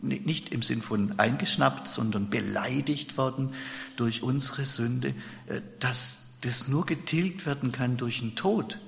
nicht 0.00 0.50
im 0.50 0.62
Sinn 0.62 0.82
von 0.82 1.18
eingeschnappt, 1.18 1.88
sondern 1.88 2.30
beleidigt 2.30 3.16
worden 3.16 3.54
durch 3.96 4.22
unsere 4.22 4.64
Sünde, 4.64 5.14
äh, 5.46 5.60
dass 5.80 6.18
das 6.42 6.68
nur 6.68 6.84
getilgt 6.86 7.46
werden 7.46 7.72
kann 7.72 7.96
durch 7.96 8.20
den 8.20 8.36
Tod. 8.36 8.78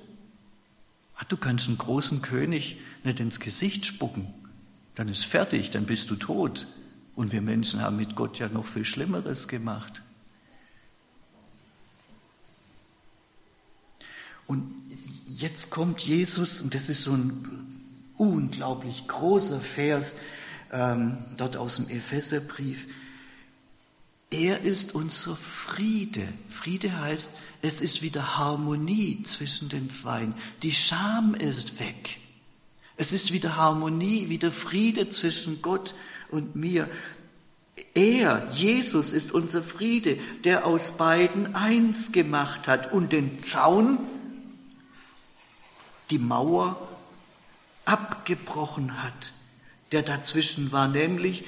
Ach, 1.15 1.23
du 1.23 1.37
kannst 1.37 1.67
einen 1.67 1.79
großen 1.79 2.21
König 2.21 2.77
nicht 3.03 3.19
ins 3.19 3.39
Gesicht 3.39 3.85
spucken, 3.85 4.31
dann 4.95 5.09
ist 5.09 5.25
fertig, 5.25 5.71
dann 5.71 5.85
bist 5.85 6.09
du 6.09 6.15
tot. 6.15 6.67
Und 7.17 7.31
wir 7.31 7.41
Menschen 7.41 7.81
haben 7.81 7.97
mit 7.97 8.15
Gott 8.15 8.37
ja 8.37 8.47
noch 8.47 8.67
viel 8.67 8.85
Schlimmeres 8.85 9.47
gemacht. 9.47 10.03
Und 14.45 14.71
jetzt 15.27 15.71
kommt 15.71 15.99
Jesus, 16.01 16.61
und 16.61 16.75
das 16.75 16.89
ist 16.89 17.01
so 17.01 17.13
ein 17.13 18.13
unglaublich 18.17 19.07
großer 19.07 19.59
Vers, 19.59 20.13
ähm, 20.71 21.17
dort 21.37 21.57
aus 21.57 21.77
dem 21.77 21.89
Epheserbrief. 21.89 22.85
Er 24.29 24.61
ist 24.61 24.93
unser 24.93 25.35
Friede. 25.35 26.27
Friede 26.49 26.99
heißt, 26.99 27.31
es 27.63 27.81
ist 27.81 28.03
wieder 28.03 28.37
Harmonie 28.37 29.23
zwischen 29.23 29.69
den 29.69 29.89
Zweien. 29.89 30.35
Die 30.61 30.71
Scham 30.71 31.33
ist 31.33 31.79
weg. 31.79 32.19
Es 32.95 33.11
ist 33.11 33.33
wieder 33.33 33.55
Harmonie, 33.55 34.29
wieder 34.29 34.51
Friede 34.51 35.09
zwischen 35.09 35.63
Gott 35.63 35.89
und 35.89 36.07
mir. 36.53 36.89
Er, 37.93 38.47
Jesus, 38.51 39.13
ist 39.13 39.31
unser 39.31 39.61
Friede, 39.61 40.19
der 40.43 40.65
aus 40.65 40.91
beiden 40.91 41.55
eins 41.55 42.11
gemacht 42.11 42.67
hat 42.67 42.91
und 42.91 43.11
den 43.11 43.39
Zaun, 43.39 43.99
die 46.09 46.19
Mauer 46.19 46.75
abgebrochen 47.85 49.01
hat, 49.01 49.31
der 49.91 50.03
dazwischen 50.03 50.71
war, 50.71 50.87
nämlich 50.87 51.45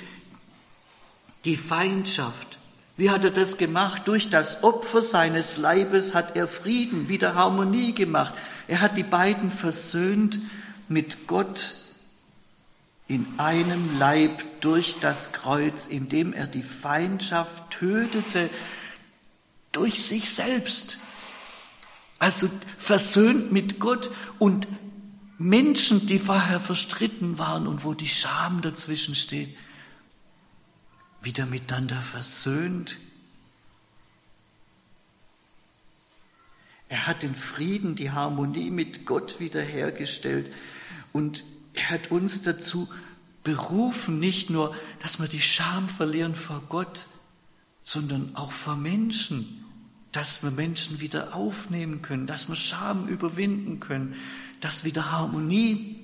die 1.45 1.57
Feindschaft. 1.57 2.57
Wie 2.97 3.09
hat 3.09 3.23
er 3.23 3.31
das 3.31 3.57
gemacht? 3.57 4.07
Durch 4.07 4.29
das 4.29 4.63
Opfer 4.63 5.01
seines 5.01 5.57
Leibes 5.57 6.13
hat 6.13 6.35
er 6.35 6.47
Frieden, 6.47 7.07
wieder 7.07 7.35
Harmonie 7.35 7.93
gemacht. 7.93 8.33
Er 8.67 8.81
hat 8.81 8.97
die 8.97 9.03
beiden 9.03 9.51
versöhnt 9.51 10.39
mit 10.87 11.27
Gott 11.27 11.75
in 13.09 13.25
einem 13.39 13.97
Leib 13.97 14.61
durch 14.61 14.97
das 15.01 15.31
Kreuz, 15.31 15.87
indem 15.87 16.31
er 16.31 16.45
die 16.45 16.61
Feindschaft 16.61 17.71
tötete 17.71 18.51
durch 19.71 20.03
sich 20.03 20.29
selbst. 20.29 20.99
Also 22.19 22.49
versöhnt 22.77 23.51
mit 23.51 23.79
Gott 23.79 24.11
und 24.37 24.67
Menschen, 25.39 26.05
die 26.05 26.19
vorher 26.19 26.59
verstritten 26.59 27.39
waren 27.39 27.65
und 27.65 27.83
wo 27.83 27.95
die 27.95 28.07
Scham 28.07 28.61
dazwischen 28.61 29.15
steht, 29.15 29.57
wieder 31.23 31.47
miteinander 31.47 31.99
versöhnt. 31.99 32.97
Er 36.89 37.07
hat 37.07 37.23
den 37.23 37.33
Frieden, 37.33 37.95
die 37.95 38.11
Harmonie 38.11 38.69
mit 38.69 39.07
Gott 39.07 39.39
wiederhergestellt 39.39 40.53
und 41.11 41.43
er 41.79 41.91
hat 41.91 42.11
uns 42.11 42.41
dazu 42.41 42.89
berufen, 43.43 44.19
nicht 44.19 44.49
nur, 44.49 44.75
dass 45.01 45.19
wir 45.19 45.27
die 45.27 45.41
Scham 45.41 45.87
verlieren 45.87 46.35
vor 46.35 46.61
Gott, 46.67 47.07
sondern 47.83 48.35
auch 48.35 48.51
vor 48.51 48.75
Menschen, 48.75 49.65
dass 50.11 50.43
wir 50.43 50.51
Menschen 50.51 50.99
wieder 50.99 51.33
aufnehmen 51.33 52.01
können, 52.01 52.27
dass 52.27 52.49
wir 52.49 52.57
Scham 52.57 53.07
überwinden 53.07 53.79
können, 53.79 54.15
dass 54.59 54.83
wieder 54.83 55.11
Harmonie 55.11 56.03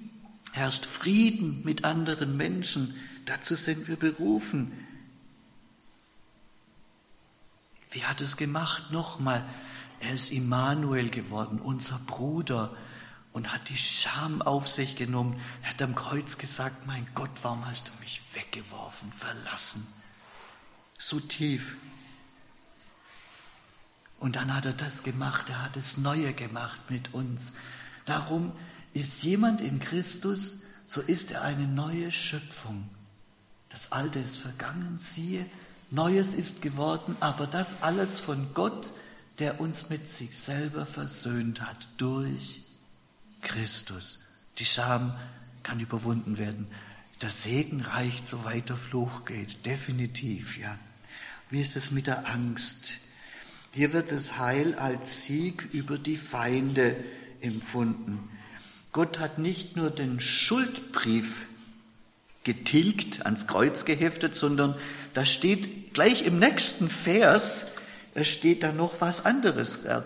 herrscht, 0.54 0.86
Frieden 0.86 1.62
mit 1.66 1.84
anderen 1.84 2.38
Menschen. 2.38 2.96
Dazu 3.26 3.56
sind 3.56 3.90
wir 3.90 3.98
berufen. 3.98 4.72
Wie 7.92 8.06
hat 8.06 8.22
es 8.22 8.38
gemacht? 8.38 8.92
Nochmal, 8.92 9.44
er 10.00 10.14
ist 10.14 10.32
Immanuel 10.32 11.10
geworden, 11.10 11.60
unser 11.60 12.00
Bruder, 12.00 12.76
und 13.36 13.52
hat 13.52 13.68
die 13.68 13.76
Scham 13.76 14.42
auf 14.42 14.66
sich 14.66 14.96
genommen. 14.96 15.38
Er 15.62 15.72
hat 15.72 15.82
am 15.82 15.94
Kreuz 15.94 16.38
gesagt, 16.38 16.88
mein 16.88 17.06
Gott, 17.16 17.30
warum 17.42 17.66
hast 17.66 17.90
du 17.90 17.92
mich 18.00 18.22
weggeworfen, 18.34 19.12
verlassen? 19.12 19.86
So 20.98 21.20
tief. 21.20 21.76
Und 24.22 24.38
dann 24.38 24.56
hat 24.56 24.64
er 24.64 24.72
das 24.72 25.04
gemacht, 25.04 25.50
er 25.50 25.64
hat 25.64 25.76
das 25.76 25.98
Neue 25.98 26.32
gemacht 26.32 26.80
mit 26.88 27.14
uns. 27.14 27.52
Darum 28.06 28.54
ist 28.94 29.22
jemand 29.24 29.60
in 29.60 29.82
Christus, 29.82 30.54
so 30.86 31.02
ist 31.02 31.32
er 31.32 31.42
eine 31.42 31.68
neue 31.68 32.14
Schöpfung. 32.14 32.90
Das 33.68 33.92
Alte 33.92 34.20
ist 34.20 34.38
vergangen, 34.38 34.98
siehe, 34.98 35.46
Neues 35.92 36.36
ist 36.36 36.62
geworden, 36.62 37.18
aber 37.20 37.48
das 37.48 37.82
alles 37.82 38.22
von 38.22 38.54
Gott, 38.54 38.94
der 39.40 39.60
uns 39.60 39.90
mit 39.90 40.08
sich 40.08 40.38
selber 40.38 40.86
versöhnt 40.86 41.60
hat 41.60 41.90
durch 41.98 42.65
Christus. 43.46 44.24
Die 44.58 44.66
Scham 44.66 45.16
kann 45.64 45.80
überwunden 45.80 46.38
werden. 46.38 46.68
Der 47.22 47.30
Segen 47.30 47.82
reicht, 47.82 48.28
soweit 48.28 48.68
der 48.68 48.76
Fluch 48.76 49.24
geht. 49.24 49.66
Definitiv, 49.66 50.58
ja. 50.58 50.78
Wie 51.50 51.62
ist 51.62 51.78
es 51.78 51.92
mit 51.92 52.08
der 52.08 52.28
Angst? 52.28 52.96
Hier 53.72 53.94
wird 53.94 54.12
das 54.12 54.38
Heil 54.38 54.76
als 54.76 55.24
Sieg 55.24 55.70
über 55.72 55.98
die 55.98 56.18
Feinde 56.18 56.96
empfunden. 57.42 58.30
Gott 58.92 59.20
hat 59.20 59.38
nicht 59.38 59.76
nur 59.76 59.90
den 59.90 60.20
Schuldbrief 60.20 61.46
getilgt, 62.44 63.26
ans 63.26 63.48
Kreuz 63.48 63.86
geheftet, 63.86 64.36
sondern 64.36 64.76
da 65.14 65.26
steht 65.26 65.94
gleich 65.94 66.26
im 66.26 66.40
nächsten 66.40 66.90
Vers, 66.90 67.66
es 68.14 68.30
steht 68.30 68.64
da 68.64 68.72
noch 68.72 69.02
was 69.02 69.26
anderes. 69.26 69.84
Äh, 69.84 70.02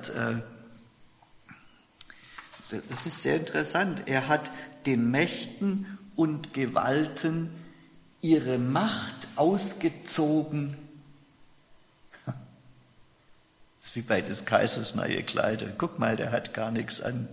das 2.70 3.06
ist 3.06 3.24
sehr 3.24 3.38
interessant. 3.38 4.04
Er 4.06 4.28
hat 4.28 4.52
den 4.86 5.10
Mächten 5.10 5.98
und 6.16 6.54
Gewalten 6.54 7.50
ihre 8.22 8.58
Macht 8.58 9.28
ausgezogen. 9.36 10.76
Das 12.26 12.36
ist 13.82 13.96
wie 13.96 14.02
bei 14.02 14.22
des 14.22 14.46
Kaisers 14.46 14.94
neue 14.94 15.24
Kleider. 15.24 15.68
Guck 15.78 16.00
mal, 16.00 16.16
der 16.16 16.32
hat 16.32 16.54
gar 16.54 16.70
nichts 16.70 17.02
an. 17.02 17.28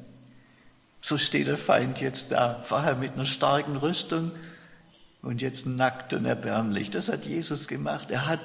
So 1.03 1.19
steht 1.19 1.49
der 1.49 1.59
Feind 1.59 2.01
jetzt 2.01 2.33
da, 2.33 2.63
vorher 2.63 2.97
mit 2.97 3.13
einer 3.13 3.27
starken 3.27 3.77
Rüstung 3.77 4.33
und 5.23 5.43
jetzt 5.43 5.67
nackt 5.67 6.15
und 6.15 6.25
erbärmlich. 6.25 6.91
Das 6.91 7.09
hat 7.09 7.27
Jesus 7.27 7.69
gemacht. 7.69 8.11
Er 8.11 8.27
hat 8.27 8.41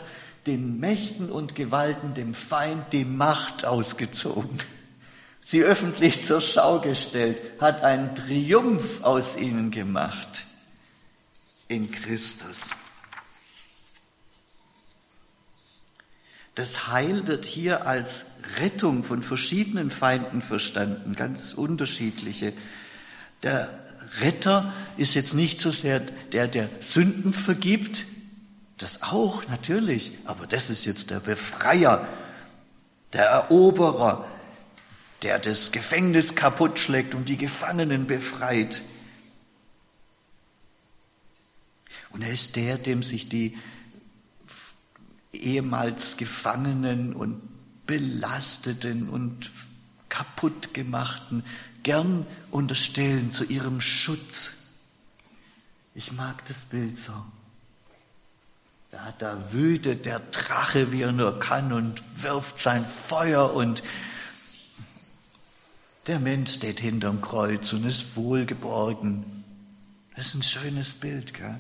den 0.48 0.80
Mächten 0.80 1.30
und 1.30 1.56
Gewalten, 1.56 2.14
dem 2.14 2.34
Feind, 2.34 2.92
die 2.92 3.06
Macht 3.06 3.66
ausgezogen 3.66 4.60
sie 5.42 5.64
öffentlich 5.64 6.26
zur 6.26 6.40
Schau 6.40 6.80
gestellt, 6.80 7.38
hat 7.60 7.82
einen 7.82 8.16
Triumph 8.16 9.04
aus 9.04 9.36
ihnen 9.36 9.72
gemacht 9.72 10.46
in 11.68 11.92
Christus. 11.92 12.58
Das 16.56 16.88
Heil 16.88 17.28
wird 17.28 17.46
hier 17.46 17.88
als 17.88 18.26
Rettung 18.60 19.04
von 19.04 19.24
verschiedenen 19.24 19.90
Feinden 19.90 20.42
verstanden, 20.42 21.16
ganz 21.16 21.54
unterschiedliche. 21.54 22.54
Der 23.42 23.70
Retter 24.20 24.74
ist 24.98 25.14
jetzt 25.14 25.34
nicht 25.34 25.62
so 25.62 25.72
sehr 25.72 26.00
der, 26.00 26.48
der 26.48 26.70
Sünden 26.82 27.34
vergibt, 27.34 28.06
das 28.78 29.04
auch 29.04 29.48
natürlich, 29.48 30.12
aber 30.26 30.48
das 30.48 30.70
ist 30.70 30.86
jetzt 30.86 31.10
der 31.10 31.20
Befreier, 31.20 32.08
der 33.14 33.26
Eroberer, 33.26 34.28
der 35.22 35.40
das 35.40 35.72
Gefängnis 35.72 36.36
kaputt 36.36 36.80
schlägt 36.80 37.14
und 37.14 37.30
die 37.30 37.38
Gefangenen 37.38 38.08
befreit. 38.08 38.82
Und 42.10 42.24
er 42.24 42.32
ist 42.32 42.56
der, 42.56 42.78
dem 42.78 43.04
sich 43.04 43.30
die 43.30 43.58
ehemals 45.32 46.18
Gefangenen 46.18 47.14
und 47.14 47.42
Belasteten 47.86 49.10
und 49.10 49.52
kaputtgemachten 50.10 51.44
gern 51.84 52.26
unterstellen 52.52 53.32
zu 53.32 53.44
ihrem 53.46 53.82
Schutz. 53.82 54.54
Ich 55.96 56.12
mag 56.12 56.46
das 56.46 56.58
Bild 56.58 56.98
so. 56.98 57.14
Da, 58.92 59.14
da 59.20 59.54
wütet 59.54 60.06
der 60.06 60.20
Drache, 60.20 60.92
wie 60.92 61.02
er 61.02 61.14
nur 61.14 61.40
kann, 61.40 61.72
und 61.72 62.04
wirft 62.22 62.60
sein 62.60 62.86
Feuer 62.86 63.54
und 63.54 63.84
der 66.08 66.20
Mensch 66.20 66.54
steht 66.54 66.80
hinterm 66.80 67.22
Kreuz 67.22 67.74
und 67.74 67.86
ist 67.86 68.16
wohlgeborgen. 68.16 69.44
Das 70.16 70.28
ist 70.28 70.36
ein 70.36 70.44
schönes 70.44 70.96
Bild, 70.96 71.34
gell? 71.34 71.60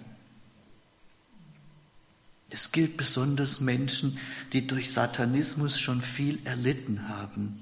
Das 2.49 2.71
gilt 2.73 2.97
besonders 2.97 3.61
Menschen, 3.61 4.17
die 4.51 4.67
durch 4.67 4.91
Satanismus 4.91 5.79
schon 5.79 6.01
viel 6.01 6.39
erlitten 6.43 7.07
haben. 7.07 7.59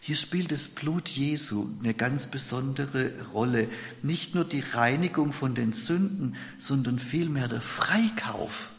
Hier 0.00 0.14
spielt 0.14 0.52
das 0.52 0.68
Blut 0.68 1.08
Jesu 1.08 1.66
eine 1.80 1.94
ganz 1.94 2.26
besondere 2.26 3.10
Rolle. 3.32 3.68
Nicht 4.02 4.34
nur 4.34 4.44
die 4.44 4.60
Reinigung 4.60 5.32
von 5.32 5.54
den 5.54 5.72
Sünden, 5.72 6.36
sondern 6.58 6.98
vielmehr 6.98 7.48
der 7.48 7.62
Freikauf 7.62 8.70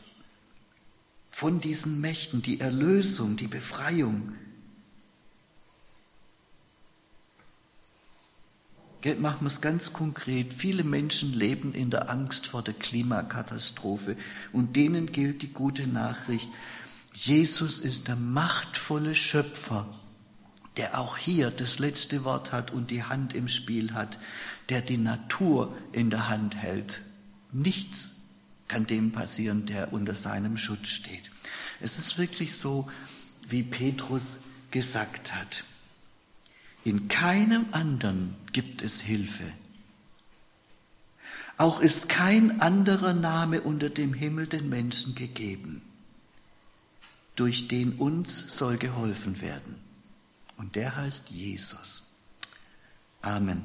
von 1.32 1.60
diesen 1.60 2.00
Mächten, 2.00 2.44
die 2.44 2.60
Erlösung, 2.60 3.36
die 3.36 3.48
Befreiung. 3.48 4.36
Machen 9.16 9.42
wir 9.42 9.48
es 9.48 9.62
ganz 9.62 9.94
konkret. 9.94 10.54
Viele 10.54 10.84
Menschen 10.84 11.34
leben 11.34 11.74
in 11.74 11.90
der 11.90 12.10
Angst 12.10 12.48
vor 12.48 12.62
der 12.62 12.74
Klimakatastrophe 12.74 14.18
und 14.52 14.76
denen 14.76 15.12
gilt 15.12 15.42
die 15.42 15.54
gute 15.54 15.88
Nachricht. 15.88 16.50
Jesus 17.14 17.80
ist 17.80 18.10
der 18.10 18.18
machtvolle 18.18 19.16
Schöpfer, 19.16 19.88
der 20.76 21.00
auch 21.00 21.18
hier 21.18 21.52
das 21.52 21.80
letzte 21.80 22.26
Wort 22.26 22.52
hat 22.52 22.72
und 22.72 22.92
die 22.92 23.04
Hand 23.04 23.34
im 23.34 23.48
Spiel 23.48 23.94
hat, 23.94 24.20
der 24.70 24.82
die 24.82 24.98
Natur 24.98 25.76
in 25.94 26.10
der 26.10 26.28
Hand 26.28 26.58
hält. 26.58 27.02
Nichts 27.54 28.12
kann 28.68 28.86
dem 28.86 29.14
passieren, 29.14 29.66
der 29.66 29.94
unter 29.94 30.16
seinem 30.16 30.58
Schutz 30.58 30.90
steht. 30.90 31.32
Es 31.80 31.98
ist 31.98 32.18
wirklich 32.18 32.58
so, 32.58 32.90
wie 33.48 33.64
Petrus 33.64 34.38
gesagt 34.70 35.34
hat. 35.34 35.64
In 36.88 37.10
keinem 37.10 37.66
anderen 37.74 38.34
gibt 38.54 38.82
es 38.82 39.02
Hilfe. 39.02 39.44
Auch 41.58 41.82
ist 41.82 42.08
kein 42.08 42.62
anderer 42.62 43.12
Name 43.12 43.60
unter 43.60 43.90
dem 43.90 44.14
Himmel 44.14 44.48
den 44.48 44.70
Menschen 44.70 45.14
gegeben, 45.14 45.82
durch 47.36 47.68
den 47.68 47.96
uns 47.96 48.56
soll 48.58 48.78
geholfen 48.78 49.42
werden. 49.42 49.76
Und 50.56 50.78
der 50.78 50.96
heißt 50.96 51.30
Jesus. 51.30 52.04
Amen. 53.22 53.64